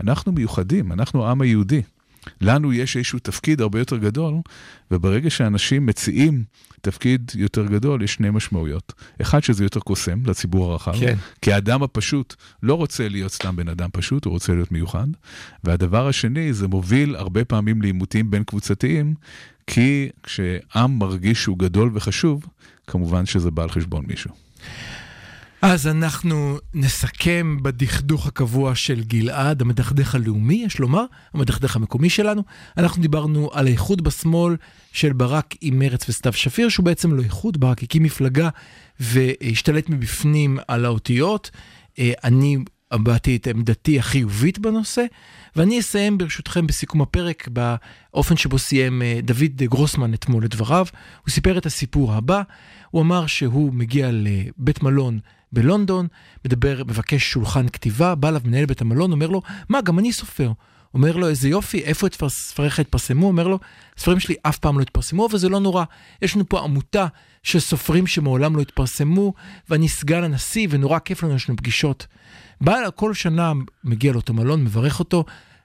אנחנו 0.00 0.32
מיוחדים, 0.32 0.92
אנחנו 0.92 1.26
העם 1.26 1.40
היהודי. 1.40 1.82
לנו 2.40 2.72
יש 2.72 2.96
איזשהו 2.96 3.18
תפקיד 3.18 3.60
הרבה 3.60 3.78
יותר 3.78 3.96
גדול, 3.96 4.34
וברגע 4.90 5.30
שאנשים 5.30 5.86
מציעים 5.86 6.44
תפקיד 6.80 7.32
יותר 7.34 7.66
גדול, 7.66 8.02
יש 8.02 8.14
שני 8.14 8.30
משמעויות. 8.30 8.92
אחד, 9.22 9.42
שזה 9.42 9.64
יותר 9.64 9.80
קוסם 9.80 10.26
לציבור 10.26 10.72
הרחב, 10.72 10.92
כן. 11.00 11.16
כי 11.42 11.52
האדם 11.52 11.82
הפשוט 11.82 12.34
לא 12.62 12.74
רוצה 12.74 13.08
להיות 13.08 13.32
סתם 13.32 13.56
בן 13.56 13.68
אדם 13.68 13.88
פשוט, 13.92 14.24
הוא 14.24 14.32
רוצה 14.32 14.54
להיות 14.54 14.72
מיוחד. 14.72 15.06
והדבר 15.64 16.08
השני, 16.08 16.52
זה 16.52 16.68
מוביל 16.68 17.16
הרבה 17.16 17.44
פעמים 17.44 17.82
לעימותים 17.82 18.30
בין 18.30 18.44
קבוצתיים, 18.44 19.14
כי 19.66 20.08
כשעם 20.22 20.98
מרגיש 20.98 21.42
שהוא 21.42 21.58
גדול 21.58 21.90
וחשוב, 21.94 22.46
כמובן 22.86 23.26
שזה 23.26 23.50
בא 23.50 23.62
על 23.62 23.70
חשבון 23.70 24.04
מישהו. 24.08 24.30
אז 25.66 25.86
אנחנו 25.86 26.58
נסכם 26.74 27.56
בדכדוך 27.62 28.26
הקבוע 28.26 28.74
של 28.74 29.02
גלעד, 29.04 29.62
המדכדך 29.62 30.14
הלאומי, 30.14 30.62
יש 30.66 30.78
לומר, 30.78 31.04
המדכדך 31.34 31.76
המקומי 31.76 32.10
שלנו. 32.10 32.42
אנחנו 32.76 33.02
דיברנו 33.02 33.50
על 33.52 33.66
האיחוד 33.66 34.04
בשמאל 34.04 34.56
של 34.92 35.12
ברק 35.12 35.54
עם 35.60 35.78
מרץ 35.78 36.08
וסתיו 36.08 36.32
שפיר, 36.32 36.68
שהוא 36.68 36.84
בעצם 36.84 37.12
לא 37.12 37.22
איחוד, 37.22 37.60
ברק 37.60 37.82
הקים 37.82 38.02
מפלגה 38.02 38.48
והשתלט 39.00 39.88
מבפנים 39.88 40.58
על 40.68 40.84
האותיות. 40.84 41.50
אה, 41.98 42.12
אני 42.24 42.56
הבעתי 42.94 43.36
את 43.36 43.46
עמדתי 43.46 43.98
החיובית 43.98 44.58
בנושא, 44.58 45.04
ואני 45.56 45.80
אסיים 45.80 46.18
ברשותכם 46.18 46.66
בסיכום 46.66 47.02
הפרק 47.02 47.48
באופן 47.48 48.36
שבו 48.36 48.58
סיים 48.58 49.02
אה, 49.02 49.20
דוד 49.22 49.62
גרוסמן 49.62 50.14
אתמול 50.14 50.44
את 50.44 50.50
דבריו. 50.54 50.86
הוא 51.24 51.30
סיפר 51.30 51.58
את 51.58 51.66
הסיפור 51.66 52.12
הבא, 52.12 52.42
הוא 52.90 53.02
אמר 53.02 53.26
שהוא 53.26 53.72
מגיע 53.72 54.10
לבית 54.12 54.82
מלון 54.82 55.18
בלונדון, 55.52 56.06
מדבר, 56.44 56.82
מבקש 56.86 57.30
שולחן 57.30 57.68
כתיבה, 57.68 58.14
בא 58.14 58.28
אליו 58.28 58.40
מנהל 58.44 58.66
בית 58.66 58.80
המלון, 58.80 59.12
אומר 59.12 59.26
לו, 59.26 59.42
מה, 59.68 59.80
גם 59.80 59.98
אני 59.98 60.12
סופר. 60.12 60.52
אומר 60.94 61.16
לו, 61.16 61.28
איזה 61.28 61.48
יופי, 61.48 61.84
איפה 61.84 62.06
את 62.06 62.16
ספריך 62.28 62.78
התפרסמו? 62.78 63.26
אומר 63.26 63.48
לו, 63.48 63.58
הספרים 63.98 64.20
שלי 64.20 64.34
אף 64.42 64.58
פעם 64.58 64.78
לא 64.78 64.82
התפרסמו, 64.82 65.26
אבל 65.26 65.38
זה 65.38 65.48
לא 65.48 65.60
נורא. 65.60 65.84
יש 66.22 66.36
לנו 66.36 66.48
פה 66.48 66.60
עמותה 66.60 67.06
של 67.42 67.60
סופרים 67.60 68.06
שמעולם 68.06 68.56
לא 68.56 68.62
התפרסמו, 68.62 69.32
ואני 69.70 69.88
סגן 69.88 70.24
הנשיא, 70.24 70.66
ונורא 70.70 70.98
כיף 70.98 71.22
לנו, 71.22 71.34
יש 71.34 71.48
לנו 71.48 71.56
פגישות. 71.56 72.06
בא 72.60 72.76
כל 72.94 73.14
שנה, 73.14 73.52
מגיע 73.84 74.12
לאותו 74.12 74.32
מלון, 74.32 74.64
מברך 74.64 74.98
אותו. 74.98 75.24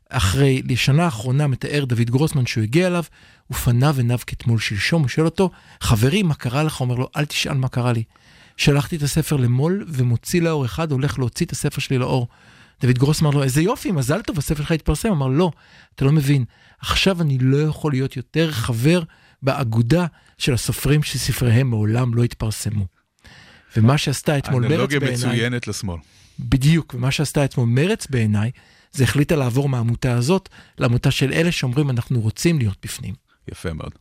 אחרי, 0.10 0.62
לשנה 0.66 1.06
האחרונה 1.06 1.48
מתאר 1.48 1.86
דוד 1.86 2.10
גרוסמן 2.10 2.46
שהוא 2.46 2.64
הגיע 2.64 2.88
אליו, 2.88 3.04
ופניו 3.52 3.96
עיניו 3.98 4.20
כתמול 4.28 4.60
שלשום, 4.60 5.02
הוא 5.02 5.10
שואל 5.10 5.26
אותו, 5.26 5.50
חברי, 5.82 6.24
מה 6.24 6.34
קרה 6.34 6.64
לך? 6.64 6.82
אומר 6.82 6.96
לו, 6.96 7.10
אל 7.18 7.26
תשאל 7.26 7.58
מה 7.58 7.68
קרה 7.68 7.94
לי. 7.94 8.04
שלחתי 8.58 8.96
את 8.96 9.04
הספר 9.04 9.36
למו"ל 9.36 9.86
ומוציא 9.88 10.42
לאור 10.42 10.66
אחד, 10.66 10.92
הולך 10.92 11.20
להוציא 11.20 11.46
את 11.46 11.52
הספר 11.52 11.82
שלי 11.82 11.98
לאור. 11.98 12.28
דוד 12.82 12.98
גרוס 12.98 13.22
אמר 13.22 13.30
לו, 13.30 13.44
איזה 13.44 13.62
יופי, 13.62 13.92
מזל 13.92 14.22
טוב, 14.22 14.38
הספר 14.38 14.64
שלך 14.64 14.72
התפרסם. 14.72 15.12
אמר, 15.12 15.28
לא, 15.28 15.52
אתה 15.96 16.06
לא 16.06 16.12
מבין, 16.12 16.46
עכשיו 16.80 17.22
אני 17.22 17.38
לא 17.42 17.58
יכול 17.58 17.92
להיות 17.92 18.18
יותר 18.18 18.52
חבר 18.52 19.02
באגודה 19.42 20.06
של 20.38 20.54
הסופרים 20.54 21.04
שספריהם 21.04 21.70
מעולם 21.70 22.14
לא 22.14 22.24
התפרסמו. 22.24 22.86
ומה 23.78 23.98
שעשתה 23.98 24.38
אתמול 24.38 24.62
מרץ 24.62 24.70
בעיניי... 24.72 24.86
אנלוגיה 24.86 25.12
מצוינת 25.12 25.68
לשמאל. 25.68 25.98
בדיוק, 26.40 26.94
ומה 26.94 27.12
שעשתה 27.12 27.46
אתמול 27.46 27.68
מרץ 27.68 28.08
בעיניי, 28.08 28.52
זה 28.92 29.04
החליטה 29.04 29.36
לעבור 29.36 29.70
מהעמותה 29.70 30.14
הזאת 30.14 30.50
לעמותה 30.78 31.12
של 31.12 31.34
אלה 31.34 31.52
שאומרים 31.52 31.90
אנחנו 31.90 32.22
רוצים 32.22 32.60
להיות 32.60 32.78
בפנים. 32.84 33.16
יפה 33.52 33.74
מאוד. 33.74 33.92